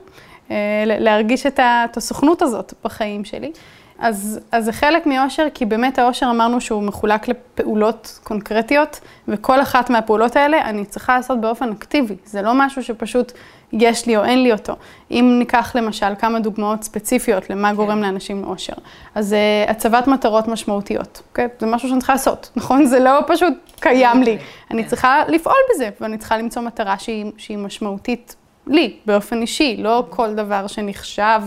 [0.86, 3.52] להרגיש את הסוכנות הזאת בחיים שלי.
[4.00, 9.90] אז, אז זה חלק מאושר, כי באמת האושר אמרנו שהוא מחולק לפעולות קונקרטיות, וכל אחת
[9.90, 12.16] מהפעולות האלה אני צריכה לעשות באופן אקטיבי.
[12.24, 13.32] זה לא משהו שפשוט
[13.72, 14.72] יש לי או אין לי אותו.
[15.10, 17.76] אם ניקח למשל כמה דוגמאות ספציפיות למה כן.
[17.76, 18.72] גורם לאנשים לאושר,
[19.14, 19.32] אז
[19.66, 21.48] uh, הצבת מטרות משמעותיות, אוקיי?
[21.58, 22.86] זה משהו שאני צריכה לעשות, נכון?
[22.86, 24.38] זה לא פשוט קיים לי.
[24.38, 24.44] כן.
[24.70, 30.04] אני צריכה לפעול בזה, ואני צריכה למצוא מטרה שהיא, שהיא משמעותית לי, באופן אישי, לא
[30.10, 31.40] כל דבר שנחשב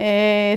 [0.00, 0.06] אה,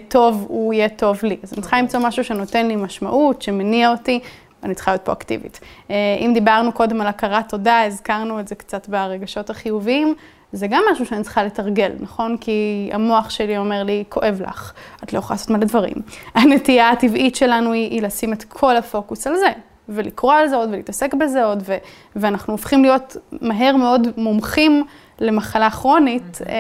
[0.08, 1.38] טוב, הוא יהיה טוב לי.
[1.44, 4.20] אז אני צריכה למצוא משהו שנותן לי משמעות, שמניע אותי,
[4.64, 5.60] אני צריכה להיות פה אקטיבית.
[5.92, 10.16] אה, אם דיברנו קודם על הכרת תודה, הזכרנו את זה קצת ברגשות החיוביים.
[10.52, 12.38] זה גם משהו שאני צריכה לתרגל, נכון?
[12.38, 15.96] כי המוח שלי אומר לי, כואב לך, את לא יכולה לעשות מלא דברים.
[16.36, 19.52] הנטייה הטבעית שלנו היא, היא לשים את כל הפוקוס על זה,
[19.90, 21.78] ולקרוא על זה עוד ולהתעסק בזה עוד, ו-
[22.16, 24.84] ואנחנו הופכים להיות מהר מאוד מומחים
[25.20, 26.56] למחלה כרונית, אה,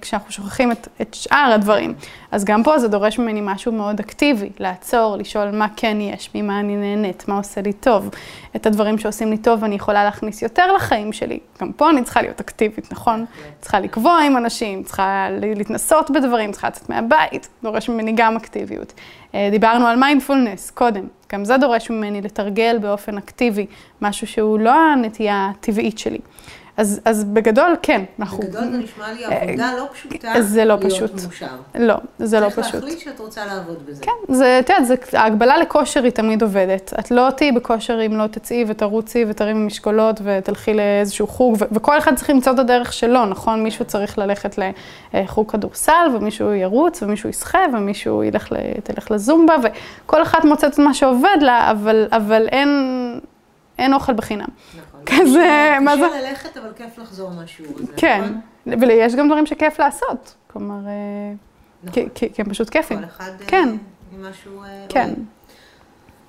[0.00, 1.94] כשאנחנו שוכחים את, את שאר הדברים.
[2.30, 6.60] אז גם פה זה דורש ממני משהו מאוד אקטיבי, לעצור, לשאול מה כן יש, ממה
[6.60, 8.10] אני נהנית, מה עושה לי טוב.
[8.56, 11.38] את הדברים שעושים לי טוב אני יכולה להכניס יותר לחיים שלי.
[11.60, 13.24] גם פה אני צריכה להיות אקטיבית, נכון?
[13.60, 18.92] צריכה לקבוע עם אנשים, צריכה להתנסות בדברים, צריכה לצאת מהבית, דורש ממני גם אקטיביות.
[19.34, 23.66] אה, דיברנו על מיינדפולנס קודם, גם זה דורש ממני לתרגל באופן אקטיבי,
[24.02, 26.18] משהו שהוא לא הנטייה הטבעית שלי.
[26.76, 28.04] אז, אז בגדול, כן.
[28.18, 28.38] אנחנו...
[28.38, 31.22] בגדול זה נשמע לי עבודה לא פשוטה זה לא להיות פשוט.
[31.22, 31.46] מאושר.
[31.74, 32.64] לא, זה לא פשוט.
[32.64, 34.02] צריך להחליט שאת רוצה לעבוד בזה.
[34.02, 36.92] כן, זה, את יודעת, ההגבלה לכושר היא תמיד עובדת.
[36.98, 42.14] את לא תהיי בכושר אם לא תצאי ותרוצי ותרימי משקולות ותלכי לאיזשהו חוג, וכל אחד
[42.14, 43.62] צריך למצוא את הדרך שלו, נכון?
[43.62, 44.58] מישהו צריך ללכת
[45.14, 48.48] לחוג כדורסל, ומישהו ירוץ, ומישהו ישחה, ומישהו ילך,
[48.82, 52.70] תלך לזומבה, וכל אחת מוצאת את מה שעובד לה, אבל, אבל אין,
[53.78, 54.46] אין אוכל בחינם.
[54.78, 54.95] נכון.
[55.06, 56.02] כזה, מה זה?
[56.08, 58.22] קשה ללכת, אבל כיף לחזור מהשיעור הזה, כן,
[58.66, 58.80] נכון?
[58.80, 60.34] ויש גם דברים שכיף לעשות.
[60.46, 60.92] כלומר, אה,
[61.84, 62.08] נכון.
[62.14, 62.98] כי הם פשוט כיפים.
[62.98, 63.68] כל אחד אה, כן.
[64.12, 64.62] עם משהו...
[64.62, 65.14] אה, כן.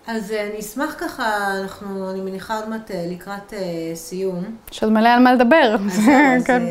[0.08, 3.54] אז אני אשמח ככה, אנחנו, אני מניחה עוד מעט לקראת
[3.96, 4.44] סיום.
[4.72, 5.76] יש עוד מלא על מה לדבר.
[5.88, 6.62] אז, כן.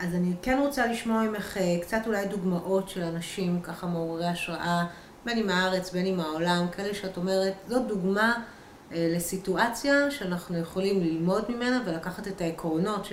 [0.00, 4.84] אני כן רוצה לשמוע ממך קצת אולי דוגמאות של אנשים ככה מעוררי השראה,
[5.24, 8.32] בין אם מהארץ, בין אם מהעולם, כאלה שאת אומרת, זאת דוגמה
[8.94, 13.08] לסיטואציה שאנחנו יכולים ללמוד ממנה ולקחת את העקרונות,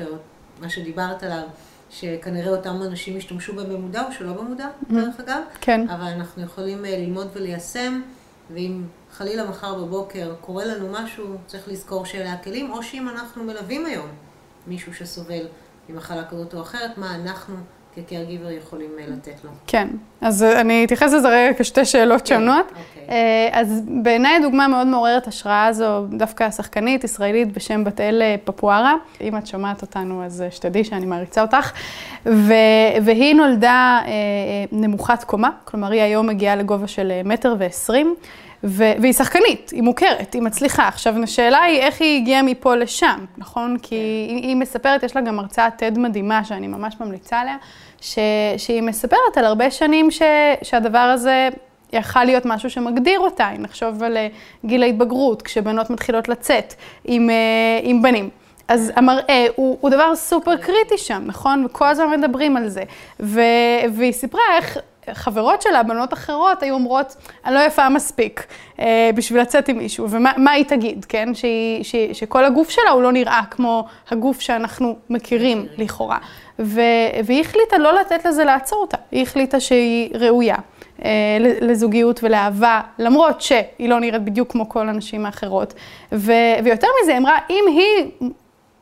[0.61, 1.43] מה שדיברת עליו,
[1.89, 4.93] שכנראה אותם אנשים השתמשו בהם במודע או שלא במודע, mm-hmm.
[4.93, 5.41] דרך אגב.
[5.61, 5.89] כן.
[5.89, 8.01] אבל אנחנו יכולים אה, ללמוד וליישם,
[8.53, 13.85] ואם חלילה מחר בבוקר קורה לנו משהו, צריך לזכור שאלה הכלים, או שאם אנחנו מלווים
[13.85, 14.07] היום
[14.67, 15.47] מישהו שסובל
[15.89, 17.55] ממחלה כזאת או אחרת, מה אנחנו
[17.95, 19.49] כ-caregiver יכולים אה, לתת לו.
[19.67, 19.87] כן,
[20.21, 22.65] אז אני אתייחס לזה רגע כשתי שאלות כן, שונות.
[22.69, 23.09] אוקיי.
[23.09, 28.35] אה, אז בעיניי דוגמה מאוד מעוררת השראה זו דווקא שחקנית ישראלית בשם בת אל אה,
[28.43, 28.95] פפוארה.
[29.21, 31.71] אם את שומעת אותנו, אז שתדעי שאני מעריצה אותך.
[33.01, 33.99] והיא נולדה
[34.71, 38.15] נמוכת קומה, כלומר היא היום מגיעה לגובה של מטר ועשרים.
[38.63, 40.87] ו- והיא שחקנית, היא מוכרת, היא מצליחה.
[40.87, 43.77] עכשיו, השאלה היא איך היא הגיעה מפה לשם, נכון?
[43.81, 43.95] כי כן.
[44.35, 47.55] היא, היא מספרת, יש לה גם הרצאת TED מדהימה שאני ממש ממליצה עליה,
[48.01, 48.19] ש-
[48.57, 50.21] שהיא מספרת על הרבה שנים ש-
[50.63, 51.49] שהדבר הזה
[51.93, 54.27] יכל להיות משהו שמגדיר אותה, אם נחשוב על אה,
[54.65, 56.73] גיל ההתבגרות, כשבנות מתחילות לצאת
[57.05, 57.35] עם, אה,
[57.83, 58.29] עם בנים.
[58.67, 61.65] אז המראה הוא, הוא דבר סופר קריטי שם, נכון?
[61.65, 62.83] וכל הזמן מדברים על זה.
[63.19, 63.41] ו,
[63.93, 64.77] והיא סיפרה איך
[65.13, 68.45] חברות שלה, בנות אחרות, היו אומרות, אני לא יפה מספיק
[68.79, 71.33] אה, בשביל לצאת עם מישהו, ומה היא תגיד, כן?
[71.33, 76.17] שהיא, שהיא, שכל הגוף שלה הוא לא נראה כמו הגוף שאנחנו מכירים לכאורה.
[76.59, 76.81] ו,
[77.25, 80.55] והיא החליטה לא לתת לזה לעצור אותה, היא החליטה שהיא ראויה.
[81.05, 85.73] אה, לזוגיות ולאהבה, למרות שהיא לא נראית בדיוק כמו כל הנשים האחרות.
[86.11, 86.31] ו,
[86.63, 88.29] ויותר מזה, אמרה, אם היא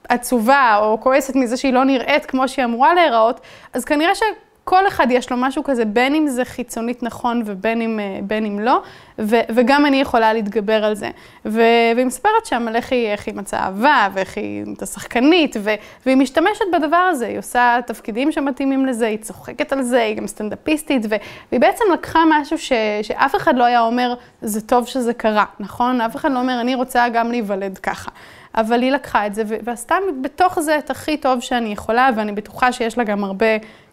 [0.09, 3.41] עצובה או כועסת מזה שהיא לא נראית כמו שהיא אמורה להיראות,
[3.73, 4.21] אז כנראה ש...
[4.69, 8.45] כל אחד יש לו משהו כזה, בין אם זה חיצונית נכון ובין אם, אה, בין
[8.45, 8.81] אם לא,
[9.19, 11.09] ו, וגם אני יכולה להתגבר על זה.
[11.45, 11.61] ו,
[11.95, 15.69] והיא מספרת שם על איך היא, איך היא מצאה אהבה, ואיך היא הייתה שחקנית, ו,
[16.05, 20.27] והיא משתמשת בדבר הזה, היא עושה תפקידים שמתאימים לזה, היא צוחקת על זה, היא גם
[20.27, 21.15] סטנדאפיסטית, ו,
[21.51, 26.01] והיא בעצם לקחה משהו ש, שאף אחד לא היה אומר, זה טוב שזה קרה, נכון?
[26.01, 28.11] אף אחד לא אומר, אני רוצה גם להיוולד ככה.
[28.55, 32.71] אבל היא לקחה את זה ועשתה בתוך זה את הכי טוב שאני יכולה, ואני בטוחה
[32.71, 33.45] שיש לה גם הרבה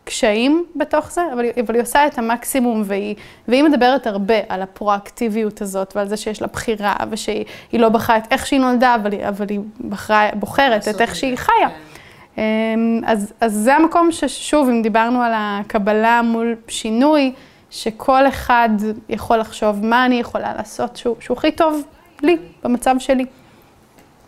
[0.04, 3.14] קשיים בתוך זה, אבל, אבל היא עושה את המקסימום, והיא,
[3.48, 8.22] והיא מדברת הרבה על הפרואקטיביות הזאת, ועל זה שיש לה בחירה, ושהיא לא בחרה את
[8.30, 11.68] איך שהיא נולדה, אבל אבל היא בחרה, בוחרת את איך שהיא חיה.
[11.68, 11.94] כן.
[12.38, 17.32] אמ, אז, אז זה המקום ששוב, אם דיברנו על הקבלה מול שינוי,
[17.70, 18.68] שכל אחד
[19.08, 21.82] יכול לחשוב מה אני יכולה לעשות שהוא, שהוא הכי טוב
[22.22, 23.24] לי, במצב שלי.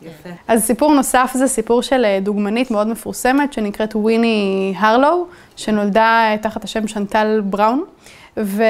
[0.07, 0.29] יפה.
[0.49, 6.39] אז סיפור נוסף זה סיפור של אה, דוגמנית מאוד מפורסמת, שנקראת וויני הרלו, שנולדה אה,
[6.43, 7.85] תחת השם שנטל בראון,
[8.37, 8.63] ו...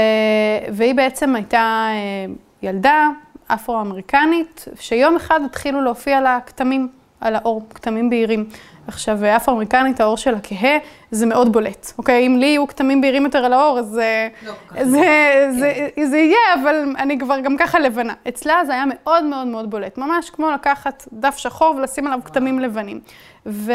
[0.72, 3.08] והיא בעצם הייתה אה, ילדה
[3.46, 6.88] אפרו-אמריקנית, שיום אחד התחילו להופיע לה כתמים
[7.20, 8.48] על האור, כתמים בהירים.
[8.86, 10.78] עכשיו, אפרו-אמריקנית, האור שלה כהה,
[11.10, 12.26] זה מאוד בולט, אוקיי?
[12.26, 14.00] אם לי יהיו כתמים בהירים יותר על האור, אז
[14.46, 16.06] לא, זה, זה, זה, כן.
[16.06, 18.14] זה יהיה, אבל אני כבר גם ככה לבנה.
[18.28, 22.58] אצלה זה היה מאוד מאוד מאוד בולט, ממש כמו לקחת דף שחור ולשים עליו כתמים
[22.58, 23.00] לבנים.
[23.46, 23.72] ו...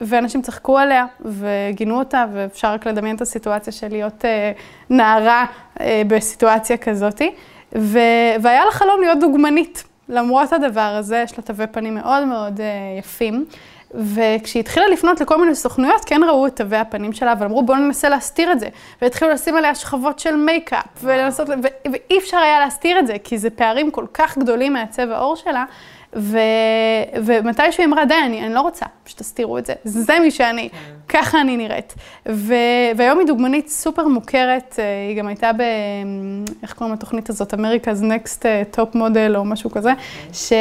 [0.00, 4.52] ואנשים צחקו עליה וגינו אותה, ואפשר רק לדמיין את הסיטואציה של להיות אה,
[4.90, 5.46] נערה
[5.80, 7.30] אה, בסיטואציה כזאתי.
[7.76, 7.98] ו...
[8.42, 9.84] והיה לה חלום להיות דוגמנית.
[10.08, 12.66] למרות הדבר הזה, יש לה תווי פנים מאוד מאוד אה,
[12.98, 13.44] יפים.
[13.94, 17.78] וכשהיא התחילה לפנות לכל מיני סוכנויות, כן ראו את תווי הפנים שלה, אבל אמרו בואו
[17.78, 18.68] ננסה להסתיר את זה.
[19.02, 23.38] והתחילו לשים עליה שכבות של מייקאפ, ולנסות, ו- ואי אפשר היה להסתיר את זה, כי
[23.38, 25.64] זה פערים כל כך גדולים מהצבע העור שלה,
[26.16, 26.38] ו...
[27.24, 30.76] ומתישהו היא אמרה, די, אני, אני לא רוצה שתסתירו את זה, זה מי שאני, כן.
[31.08, 31.94] ככה אני נראית.
[32.28, 32.54] ו...
[32.96, 35.62] והיום היא דוגמנית סופר מוכרת, אה, היא גם הייתה ב...
[36.62, 37.54] איך קוראים לתוכנית הזאת?
[37.54, 40.04] America's Next אה, Top Model או משהו כזה, אוקיי.
[40.32, 40.52] ש...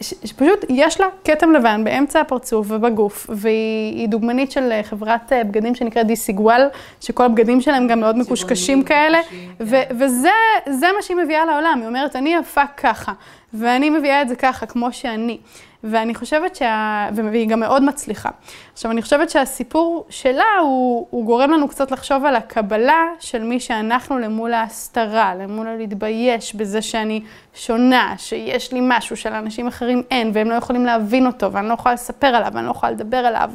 [0.00, 0.14] ש...
[0.24, 6.06] שפשוט יש לה כתם לבן באמצע הפרצוף ובגוף, והיא דוגמנית של אה, חברת בגדים שנקראת
[6.06, 6.68] דיסיגוואל,
[7.00, 9.18] שכל הבגדים שלהם גם מאוד מקושקשים כאלה,
[9.60, 9.76] ו...
[9.88, 9.96] כן.
[9.98, 13.12] וזה מה שהיא מביאה לעולם, היא אומרת, אני יפה ככה.
[13.58, 15.38] ואני מביאה את זה ככה, כמו שאני.
[15.84, 17.08] ואני חושבת שה...
[17.14, 18.28] והיא גם מאוד מצליחה.
[18.72, 23.60] עכשיו, אני חושבת שהסיפור שלה, הוא, הוא גורם לנו קצת לחשוב על הקבלה של מי
[23.60, 27.20] שאנחנו למול ההסתרה, למול הלהתבייש בזה שאני
[27.54, 31.94] שונה, שיש לי משהו שלאנשים אחרים אין, והם לא יכולים להבין אותו, ואני לא יכולה
[31.94, 33.50] לספר עליו, ואני לא יכולה לדבר עליו.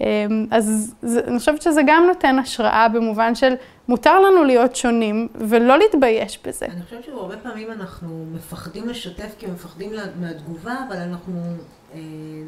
[0.00, 0.06] אמ,
[0.50, 3.54] אז זה, אני חושבת שזה גם נותן השראה במובן של
[3.88, 6.66] מותר לנו להיות שונים ולא להתבייש בזה.
[6.66, 11.40] אני חושבת שהרבה פעמים אנחנו מפחדים לשתף כי מפחדים מהתגובה, אבל אנחנו
[11.94, 12.00] אה,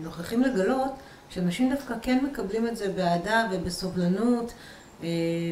[0.03, 0.93] נוכחים לגלות
[1.31, 4.53] שאנשים דווקא כן מקבלים את זה באהדה ובסובלנות,
[5.03, 5.09] אה,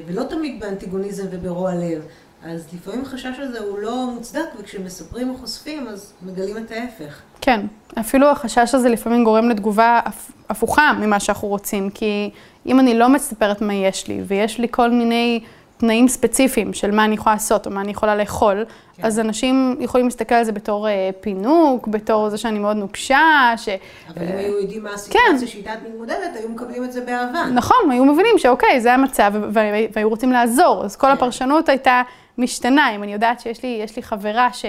[0.07, 2.03] ולא תמיד באנטיגוניזם וברוע לב.
[2.45, 7.21] אז לפעמים החשש הזה הוא לא מוצדק, וכשמספרים או חושפים, אז מגלים את ההפך.
[7.41, 7.67] כן,
[8.01, 10.01] אפילו החשש הזה לפעמים גורם לתגובה
[10.49, 12.31] הפוכה ממה שאנחנו רוצים, כי
[12.67, 15.41] אם אני לא מספרת מה יש לי, ויש לי כל מיני
[15.77, 18.65] תנאים ספציפיים של מה אני יכולה לעשות או מה אני יכולה לאכול,
[18.97, 19.05] כן.
[19.05, 23.69] אז אנשים יכולים להסתכל על זה בתור אה, פינוק, בתור זה שאני מאוד נוקשה, ש...
[24.09, 25.47] אבל אם היו יודעים מה הסיטואציה כן.
[25.47, 27.45] שאיתה את מתמודדת, היו מקבלים את זה באהבה.
[27.55, 29.33] נכון, היו מבינים שאוקיי, זה המצב,
[29.93, 31.13] והיו רוצים לעזור, אז כל כן.
[31.13, 32.03] הפרשנות הייתה
[32.39, 32.95] משתנה.
[32.95, 34.65] אם אני יודעת שיש לי, לי חברה ש...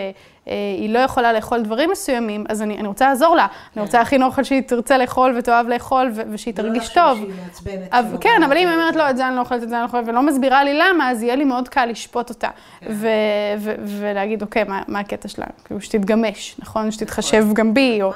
[0.48, 3.48] אה, היא לא יכולה לאכול דברים מסוימים, אז אני, אני רוצה לעזור לה.
[3.48, 3.54] כן.
[3.76, 7.20] אני רוצה להכין אוכל שהיא תרצה לאכול ותאהב לאכול ו- ושהיא לא תרגיש טוב.
[7.92, 9.82] אבל, כן, אבל אם היא אומרת, לא, את זה אני לא אוכלת, את זה אני
[9.82, 12.50] לא אוכלת, ולא מסבירה לי למה, אז יהיה לי מאוד קל לשפוט אותה.
[12.80, 12.88] כן.
[12.90, 13.08] ו-
[13.58, 15.46] ו- ולהגיד, אוקיי, מה, מה הקטע שלה?
[15.66, 16.92] כאילו, שתתגמש, נכון?
[16.92, 17.54] שתתחשב נכון.
[17.54, 18.02] גם בי.
[18.04, 18.12] או...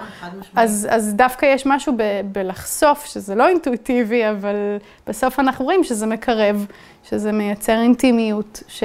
[0.56, 1.94] אז, אז דווקא יש משהו
[2.32, 4.56] בלחשוף, שזה לא אינטואיטיבי, אבל
[5.08, 6.66] בסוף אנחנו רואים שזה מקרב,
[7.04, 8.84] שזה מייצר אינטימיות, ש...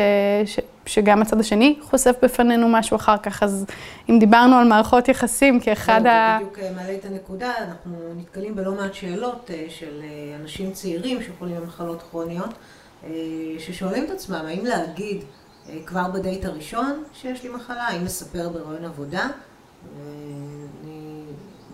[0.86, 3.66] שגם הצד השני חושף בפנינו משהו אחר כך, אז
[4.08, 6.38] אם דיברנו על מערכות יחסים כאחד לא, ה...
[6.40, 11.22] בדיוק אה, מעלה את הנקודה, אנחנו נתקלים בלא מעט שאלות אה, של אה, אנשים צעירים
[11.22, 12.54] שחולים במחלות כרוניות,
[13.58, 15.24] ששואלים את עצמם, האם להגיד
[15.86, 19.28] כבר בדייט הראשון שיש לי מחלה, האם לספר ברעיון עבודה?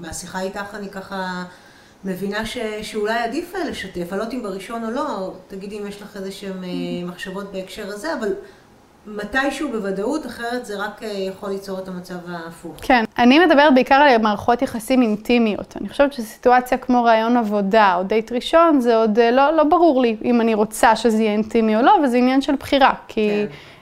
[0.01, 1.44] מהשיחה איתך אני ככה
[2.05, 6.03] מבינה ש, שאולי עדיף לשתף, אני לא יודעת אם בראשון או לא, תגידי אם יש
[6.03, 6.64] לך איזה שהן
[7.05, 8.33] מחשבות בהקשר הזה, אבל
[9.07, 12.77] מתישהו בוודאות, אחרת זה רק אה, יכול ליצור את המצב ההפוך.
[12.83, 15.77] כן, אני מדברת בעיקר על מערכות יחסים אינטימיות.
[15.81, 20.03] אני חושבת שסיטואציה כמו רעיון עבודה או דייט ראשון, זה עוד אה, לא, לא ברור
[20.03, 22.93] לי אם אני רוצה שזה יהיה אינטימי או לא, וזה עניין של בחירה.
[23.09, 23.31] כי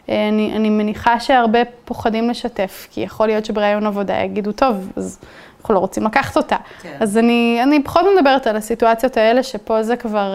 [0.07, 0.13] כן.
[0.13, 5.19] אה, אני, אני מניחה שהרבה פוחדים לשתף, כי יכול להיות שברעיון עבודה יגידו, טוב, אז
[5.61, 6.57] אנחנו לא רוצים לקחת אותה.
[6.83, 6.97] כן.
[7.01, 10.35] אז אני, אני פחות מדברת על הסיטואציות האלה, שפה זה כבר...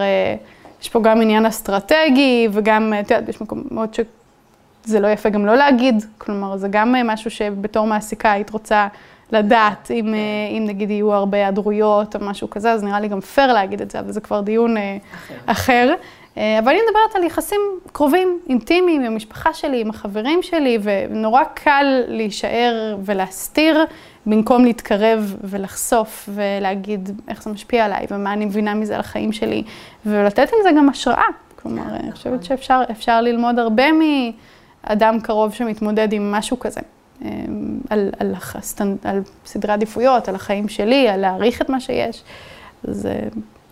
[0.82, 3.94] יש פה גם עניין אסטרטגי, וגם, את יודעת, יש מקומות
[4.86, 8.88] שזה לא יפה גם לא להגיד, כלומר, זה גם משהו שבתור מעסיקה היית רוצה
[9.32, 10.14] לדעת, אם,
[10.50, 13.90] אם נגיד יהיו הרבה היעדרויות או משהו כזה, אז נראה לי גם פייר להגיד את
[13.90, 15.34] זה, אבל זה כבר דיון אחר.
[15.46, 15.94] אחר.
[16.34, 17.60] אבל אני מדברת על יחסים
[17.92, 23.84] קרובים, אינטימיים, עם המשפחה שלי, עם החברים שלי, ונורא קל להישאר ולהסתיר,
[24.26, 29.62] במקום להתקרב ולחשוף ולהגיד איך זה משפיע עליי ומה אני מבינה מזה על החיים שלי,
[30.06, 31.26] ולתת עם זה גם השראה.
[31.62, 33.92] כלומר, אני חושבת שאפשר ללמוד הרבה
[34.88, 36.80] מאדם קרוב שמתמודד עם משהו כזה.
[37.90, 38.34] על, על,
[39.04, 42.22] על סדרי עדיפויות, על החיים שלי, על להעריך את מה שיש.
[42.88, 43.08] אז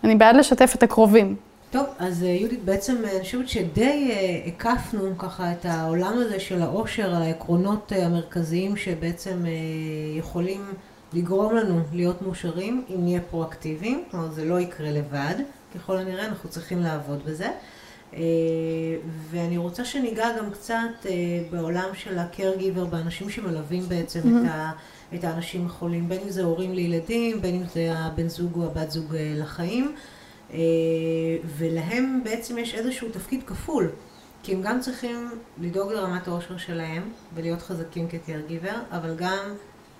[0.03, 1.35] אני בעד לשתף את הקרובים.
[1.71, 4.11] טוב, אז יהודית, בעצם אני חושבת שדי
[4.47, 9.45] הקפנו ככה את העולם הזה של העושר, על העקרונות המרכזיים שבעצם
[10.17, 10.61] יכולים
[11.13, 15.35] לגרום לנו להיות מאושרים, אם נהיה פרואקטיביים, כלומר זה לא יקרה לבד,
[15.75, 17.47] ככל הנראה אנחנו צריכים לעבוד בזה.
[19.29, 21.05] ואני רוצה שניגע גם קצת
[21.51, 24.45] בעולם של ה-caregiver, באנשים שמלווים בעצם mm-hmm.
[24.45, 24.71] את, ה,
[25.15, 28.91] את האנשים החולים, בין אם זה הורים לילדים, בין אם זה הבן זוג או הבת
[28.91, 29.95] זוג לחיים.
[31.57, 33.89] ולהם בעצם יש איזשהו תפקיד כפול,
[34.43, 35.29] כי הם גם צריכים
[35.61, 39.53] לדאוג לרמת העושר שלהם ולהיות חזקים כקרגיבר, אבל גם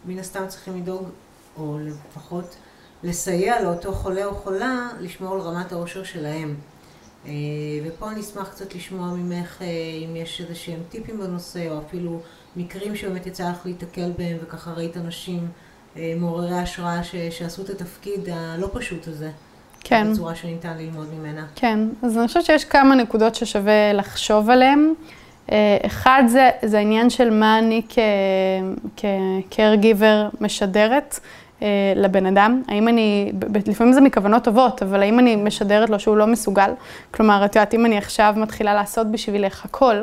[0.05, 1.09] מן הסתם צריכים לדאוג,
[1.57, 2.55] או לפחות
[3.03, 6.55] לסייע לאותו חולה או חולה, לשמור על רמת העושר שלהם.
[7.85, 9.61] ופה אני אשמח קצת לשמוע ממך
[10.05, 12.19] אם יש איזה שהם טיפים בנושא, או אפילו
[12.55, 15.47] מקרים שבאמת יצא לך להתקל בהם, וככה ראית אנשים
[15.95, 19.31] מעוררי השראה שעשו את התפקיד הלא פשוט הזה.
[19.87, 20.11] כן.
[20.11, 21.45] בצורה שניתן ללמוד ממנה.
[21.55, 24.93] כן, אז אני חושבת שיש כמה נקודות ששווה לחשוב עליהן.
[25.85, 27.81] אחד זה, זה העניין של מה אני
[28.97, 31.19] כ-caregiver משדרת
[31.95, 32.61] לבן אדם.
[32.67, 33.31] האם אני,
[33.67, 36.71] לפעמים זה מכוונות טובות, אבל האם אני משדרת לו שהוא לא מסוגל?
[37.11, 39.95] כלומר, את יודעת, אם אני עכשיו מתחילה לעשות בשבילך הכל,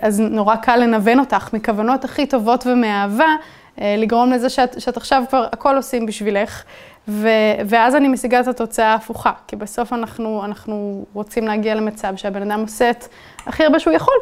[0.00, 3.34] אז נורא קל לנוון אותך מכוונות הכי טובות ומאהבה,
[3.78, 6.62] לגרום לזה שאת, שאת עכשיו כבר הכל עושים בשבילך.
[7.10, 7.28] ו,
[7.66, 12.60] ואז אני משיגה את התוצאה ההפוכה, כי בסוף אנחנו, אנחנו רוצים להגיע למצב שהבן אדם
[12.60, 13.04] עושה את
[13.46, 14.14] הכי הרבה שהוא יכול,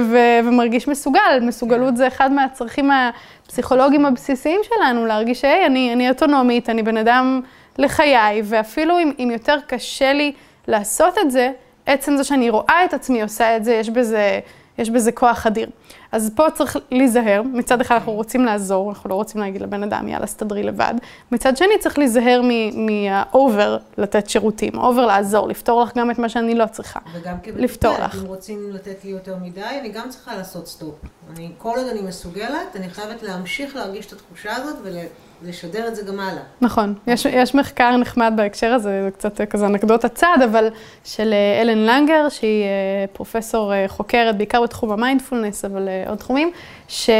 [0.00, 1.40] ו, ומרגיש מסוגל.
[1.42, 7.40] מסוגלות זה אחד מהצרכים הפסיכולוגיים הבסיסיים שלנו, להרגיש שהי, אני, אני אוטונומית, אני בן אדם
[7.78, 10.32] לחיי, ואפילו אם, אם יותר קשה לי
[10.68, 11.50] לעשות את זה,
[11.86, 14.40] עצם זה שאני רואה את עצמי עושה את זה, יש בזה,
[14.82, 15.68] יש בזה כוח אדיר.
[16.12, 20.08] אז פה צריך להיזהר, מצד אחד אנחנו רוצים לעזור, אנחנו לא רוצים להגיד לבן אדם,
[20.08, 20.94] יאללה, סתדרי לבד.
[21.32, 22.40] מצד שני צריך להיזהר
[22.74, 27.00] מה over לתת שירותים, ה over לעזור, לפתור לך גם את מה שאני לא צריכה.
[27.12, 30.94] וגם כבטח, אם רוצים לתת לי יותר מדי, אני גם צריכה לעשות stop.
[31.30, 34.96] אני, כל עוד אני מסוגלת, אני חייבת להמשיך להרגיש את התחושה הזאת ול...
[35.44, 36.42] לשדר את זה גם הלאה.
[36.60, 40.68] נכון, יש, יש מחקר נחמד בהקשר הזה, זה קצת כזה אנקדוטה צד, אבל
[41.04, 42.64] של אלן לנגר, שהיא
[43.12, 46.50] פרופסור חוקרת, בעיקר בתחום המיינדפולנס, אבל עוד תחומים,
[46.88, 47.10] ש,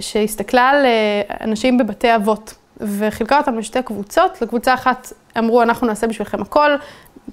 [0.00, 0.86] שהסתכלה על
[1.40, 6.70] אנשים בבתי אבות, וחילקה אותם לשתי קבוצות, לקבוצה אחת אמרו, אנחנו נעשה בשבילכם הכל,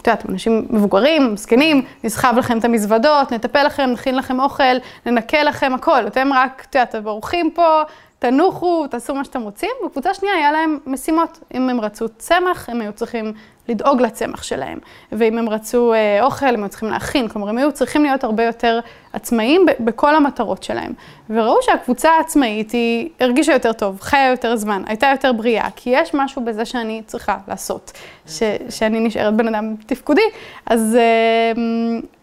[0.01, 4.63] את יודעת, אנשים מבוגרים, זקנים, נסחב לכם את המזוודות, נטפל לכם, נכין לכם אוכל,
[5.05, 7.81] ננקה לכם הכל, אתם רק, את יודעת, אורחים פה,
[8.19, 11.39] תנוחו, תעשו מה שאתם רוצים, וקבוצה שנייה היה להם משימות.
[11.53, 13.33] אם הם רצו צמח, הם היו צריכים
[13.67, 14.79] לדאוג לצמח שלהם.
[15.11, 17.27] ואם הם רצו אה, אוכל, הם היו צריכים להכין.
[17.27, 18.79] כלומר, הם היו צריכים להיות הרבה יותר
[19.13, 20.93] עצמאיים בכל המטרות שלהם.
[21.29, 26.13] וראו שהקבוצה העצמאית היא הרגישה יותר טוב, חיה יותר זמן, הייתה יותר בריאה, כי יש
[26.13, 27.91] משהו בזה שאני צריכה לעשות,
[28.27, 30.21] ש, שאני נשארת בן אדם תפקודי.
[30.65, 31.61] אז, אה,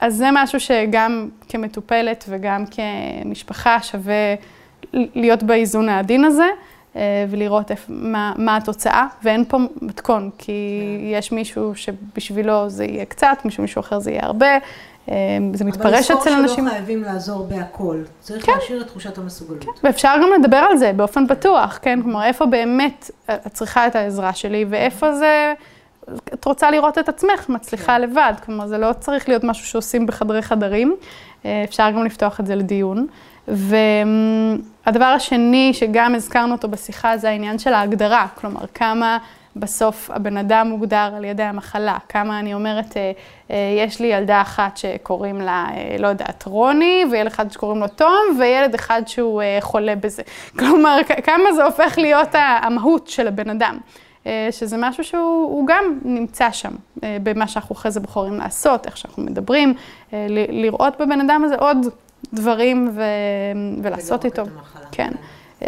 [0.01, 4.35] אז זה משהו שגם כמטופלת וגם כמשפחה שווה...
[4.92, 6.46] להיות באיזון העדין הזה,
[7.31, 10.53] ולראות איפ, מה, מה התוצאה, ואין פה מתכון, כי
[11.12, 14.59] יש מישהו שבשבילו זה יהיה קצת, מישהו, אחר זה יהיה הרבה,
[15.55, 16.33] זה מתפרש אצל אנשים.
[16.33, 18.53] אבל לזכור שלא חייבים לעזור בהכל, צריך כן.
[18.53, 19.64] להשאיר את תחושת המסוגלות.
[19.64, 23.96] כן, ואפשר גם לדבר על זה באופן פתוח, כן, כלומר, איפה באמת את צריכה את
[23.96, 25.55] העזרה שלי, ואיפה זה...
[26.35, 28.01] את רוצה לראות את עצמך מצליחה כן.
[28.01, 30.96] לבד, כלומר, זה לא צריך להיות משהו שעושים בחדרי חדרים,
[31.42, 33.07] אפשר גם לפתוח את זה לדיון.
[33.49, 39.19] והדבר השני שגם הזכרנו אותו בשיחה זה העניין של ההגדרה, כלומר כמה
[39.57, 43.13] בסוף הבן אדם מוגדר על ידי המחלה, כמה אני אומרת, אה,
[43.51, 47.89] אה, יש לי ילדה אחת שקוראים לה, אה, לא יודעת, רוני, וילד אחד שקוראים לו
[47.89, 50.23] תום, וילד אחד שהוא חולה בזה.
[50.59, 53.79] כלומר, כמה זה הופך להיות המהות של הבן אדם.
[54.51, 56.71] שזה משהו שהוא גם נמצא שם,
[57.23, 59.75] במה שאנחנו אחרי זה בוחרים לעשות, איך שאנחנו מדברים,
[60.49, 61.87] לראות בבן אדם הזה עוד
[62.33, 63.03] דברים ו...
[63.83, 64.43] ולעשות איתו.
[64.93, 65.11] כן.
[65.61, 65.64] Um,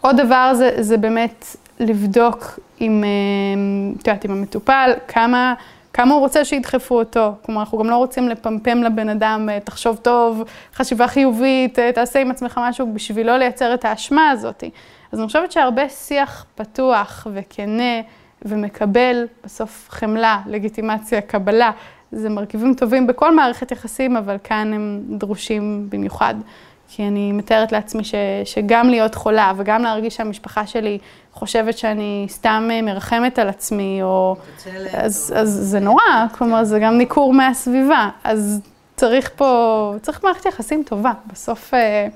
[0.00, 5.54] עוד דבר זה, זה באמת לבדוק עם, אמ, את יודעת, עם המטופל, כמה,
[5.92, 7.32] כמה הוא רוצה שידחפו אותו.
[7.42, 12.20] כלומר, אנחנו גם לא רוצים לפמפם לבן אדם, אה, תחשוב טוב, חשיבה חיובית, אה, תעשה
[12.20, 14.64] עם עצמך משהו בשביל לא לייצר את האשמה הזאת.
[15.12, 18.00] אז אני חושבת שהרבה שיח פתוח וכנה
[18.42, 21.70] ומקבל, בסוף חמלה, לגיטימציה, קבלה,
[22.12, 26.34] זה מרכיבים טובים בכל מערכת יחסים, אבל כאן הם דרושים במיוחד.
[26.90, 30.98] כי אני מתארת לעצמי ש, שגם להיות חולה וגם להרגיש שהמשפחה שלי
[31.32, 34.36] חושבת שאני סתם מרחמת על עצמי, או...
[34.92, 38.10] אז, אז זה נורא, כלומר זה גם ניכור מהסביבה.
[38.24, 38.60] אז
[38.96, 41.12] צריך פה, צריך מערכת יחסים טובה.
[41.32, 42.08] בסוף אה,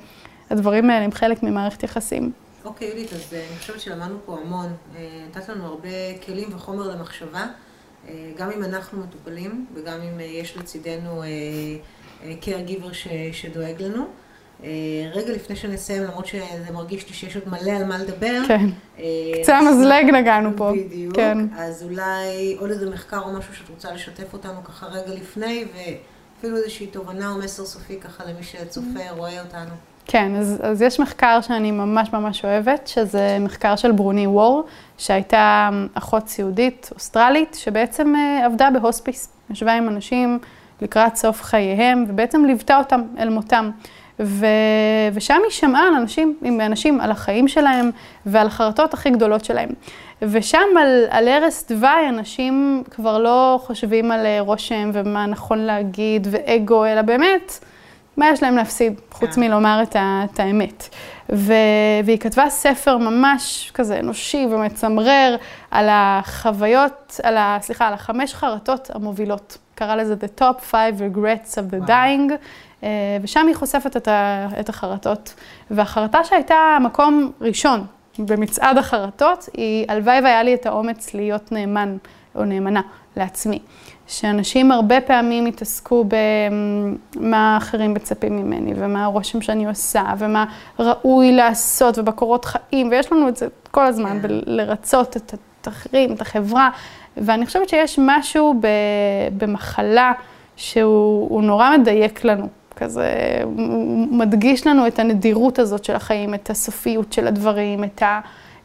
[0.51, 2.33] הדברים האלה הם חלק ממערכת יחסים.
[2.65, 4.67] אוקיי, יהודית, אז אה, אני חושבת שלמדנו פה המון.
[4.97, 5.89] אה, נתת לנו הרבה
[6.27, 7.47] כלים וחומר למחשבה,
[8.37, 11.23] גם אם אנחנו מטופלים וגם אם יש לצידנו
[12.43, 12.93] caregiver
[13.33, 14.07] שדואג לנו.
[14.65, 18.43] אה, רגע לפני שנסיים, למרות שזה מרגיש לי שיש עוד מלא על מה לדבר.
[18.49, 18.67] כן.
[18.99, 19.05] אה,
[19.43, 20.73] קצה המזלג נגענו פה.
[20.73, 21.17] בדיוק.
[21.17, 21.39] כן.
[21.57, 26.57] אז אולי עוד איזה מחקר או משהו שאת רוצה לשתף אותנו ככה רגע לפני, ואפילו
[26.57, 29.75] איזושהי תובנה או מסר סופי ככה למי שצופה, רואה אותנו.
[30.07, 34.65] כן, אז, אז יש מחקר שאני ממש ממש אוהבת, שזה מחקר של ברוני וור,
[34.99, 39.29] שהייתה אחות סיעודית אוסטרלית, שבעצם אה, עבדה בהוספיס.
[39.51, 40.39] ישבה עם אנשים
[40.83, 43.71] לקראת סוף חייהם, ובעצם ליוותה אותם אל מותם.
[44.21, 44.47] ו...
[45.13, 47.91] ושם היא שמעה על אנשים, עם אנשים על החיים שלהם
[48.27, 49.69] ועל החרטות הכי גדולות שלהם.
[50.23, 56.27] ושם על, על ערש דווי אנשים כבר לא חושבים על אה, רושם ומה נכון להגיד
[56.31, 57.65] ואגו, אלא באמת,
[58.17, 59.41] מה יש להם להפסיד, חוץ כן.
[59.41, 60.89] מלומר את, ה, את האמת.
[61.33, 61.53] ו,
[62.05, 65.37] והיא כתבה ספר ממש כזה אנושי ומצמרר
[65.71, 69.59] על החוויות, על ה, סליחה, על החמש חרטות המובילות.
[69.75, 72.33] קרא לזה The Top Five Regrets of the Dying.
[72.83, 72.89] אה,
[73.23, 75.35] ושם היא חושפת את, ה, את החרטות.
[75.71, 77.87] והחרטה שהייתה מקום ראשון
[78.19, 81.97] במצעד החרטות, היא הלוואי והיה לי את האומץ להיות נאמן
[82.35, 82.81] או נאמנה
[83.17, 83.59] לעצמי.
[84.07, 86.05] שאנשים הרבה פעמים התעסקו
[87.17, 90.45] במה אחרים מצפים ממני, ומה הרושם שאני עושה, ומה
[90.79, 94.29] ראוי לעשות, ובקורות חיים, ויש לנו את זה כל הזמן, yeah.
[94.29, 94.35] כן.
[94.47, 96.71] לרצות את האחרים, את החברה,
[97.17, 98.61] ואני חושבת שיש משהו
[99.37, 100.13] במחלה
[100.57, 102.49] שהוא נורא מדייק לנו.
[102.77, 103.39] כזה
[104.11, 108.21] מדגיש לנו את הנדירות הזאת של החיים, את הסופיות של הדברים, את, ה,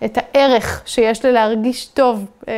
[0.06, 2.54] את הערך שיש ללהרגיש טוב, אמ,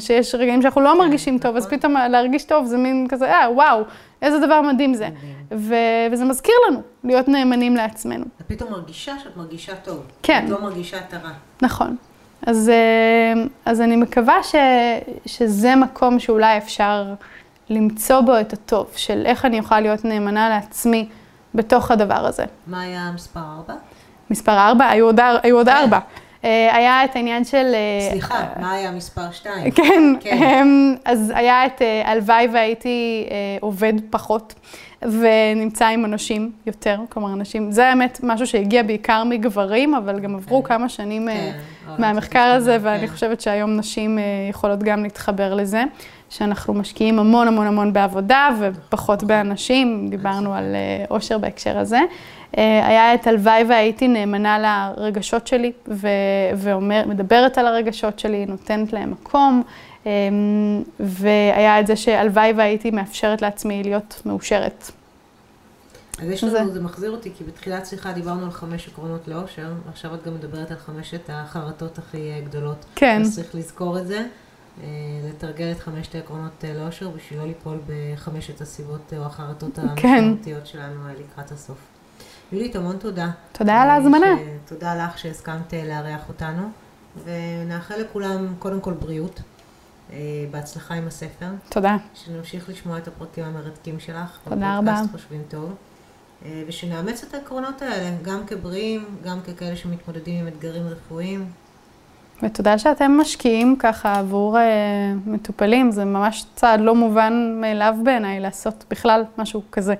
[0.00, 1.48] שיש רגעים שאנחנו לא כן, מרגישים נכון.
[1.48, 3.82] טוב, אז פתאום להרגיש טוב זה מין כזה, אה, וואו,
[4.22, 5.08] איזה דבר מדהים זה.
[5.50, 8.24] וזה מזכיר לנו להיות נאמנים לעצמנו.
[8.40, 10.02] את פתאום מרגישה שאת מרגישה טוב.
[10.22, 10.44] כן.
[10.44, 11.30] את לא מרגישה את הרע.
[11.62, 11.96] נכון.
[12.46, 14.54] אז, אה, אז אני מקווה ש,
[15.26, 17.04] שזה מקום שאולי אפשר
[17.70, 21.08] למצוא בו את הטוב, של איך אני אוכל להיות נאמנה לעצמי
[21.54, 22.44] בתוך הדבר הזה.
[22.66, 23.74] מה היה מספר ארבע?
[24.30, 24.88] מספר ארבע?
[24.88, 25.76] היו עוד, היו עוד כן.
[25.76, 25.98] 4.
[26.48, 27.72] היה את העניין של...
[27.74, 29.70] אה, סליחה, מה היה מספר שתיים?
[29.76, 30.42] כן, כן.
[30.42, 33.28] אמ, אז היה את אה, הלוואי והייתי
[33.60, 34.54] עובד פחות.
[35.02, 40.62] ונמצא עם אנשים יותר, כלומר אנשים, זה האמת משהו שהגיע בעיקר מגברים, אבל גם עברו
[40.62, 40.68] כן.
[40.68, 41.52] כמה שנים כן,
[41.98, 44.18] מהמחקר הזה, ואני חושבת שהיום נשים
[44.50, 45.84] יכולות גם להתחבר לזה.
[46.30, 50.76] שאנחנו משקיעים המון המון המון בעבודה ופחות באנשים, דיברנו על
[51.10, 52.00] אושר אה, בהקשר הזה.
[52.58, 54.58] אה, היה את הלוואי והייתי נאמנה
[54.96, 55.72] לרגשות שלי,
[56.56, 59.62] ומדברת על הרגשות שלי, נותנת להם מקום,
[60.06, 60.12] אה,
[61.00, 64.90] והיה את זה שהלוואי והייתי מאפשרת לעצמי להיות מאושרת.
[66.22, 66.72] אז יש לנו, זה...
[66.72, 70.70] זה מחזיר אותי, כי בתחילת שיחה דיברנו על חמש עקרונות לאושר, ועכשיו את גם מדברת
[70.70, 72.84] על חמשת החרטות הכי גדולות.
[72.94, 73.20] כן.
[73.20, 74.22] אז צריך לזכור את זה.
[74.82, 74.88] אה,
[75.28, 80.08] לתרגל את חמשת העקרונות אה, לאושר בשביל לא ליפול בחמשת הסיבות אה, או החרטות כן.
[80.08, 81.78] המשמעותיות שלנו לקראת הסוף.
[82.52, 83.30] יולית, המון תודה.
[83.52, 84.36] תודה על ההזמנה.
[84.68, 86.62] תודה לך שהסכמת לארח אותנו,
[87.24, 89.40] ונאחל לכולם קודם כל בריאות.
[90.50, 91.46] בהצלחה עם הספר.
[91.68, 91.96] תודה.
[92.14, 94.38] שנמשיך לשמוע את הפרקים המרתקים שלך.
[94.44, 94.92] תודה רבה.
[94.92, 95.74] בפודקאסט חושבים טוב.
[96.66, 101.50] ושנאמץ את העקרונות האלה, גם כבריאים, גם ככאלה שמתמודדים עם אתגרים רפואיים.
[102.42, 104.60] ותודה שאתם משקיעים ככה עבור uh,
[105.28, 109.94] מטופלים, זה ממש צעד לא מובן מאליו בעיניי לעשות בכלל משהו כזה.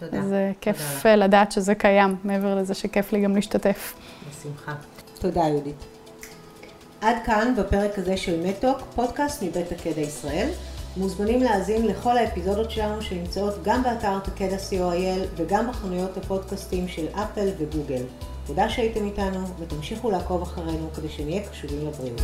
[0.00, 0.22] תודה.
[0.28, 3.94] זה כיף תודה לדעת שזה קיים, מעבר לזה שכיף לי גם להשתתף.
[4.30, 4.74] בשמחה.
[5.18, 5.84] תודה, יהודית.
[7.00, 10.48] עד כאן בפרק הזה של מטוק, פודקאסט מבית תקדע ישראל.
[10.96, 17.48] מוזמנים להאזין לכל האפיזודות שלנו שנמצאות גם באתר תקדע co.il וגם בחנויות הפודקאסטים של אפל
[17.58, 18.02] וגוגל.
[18.46, 22.20] תודה שהייתם איתנו, ותמשיכו לעקוב אחרינו כדי שנהיה קשובים לבריאות.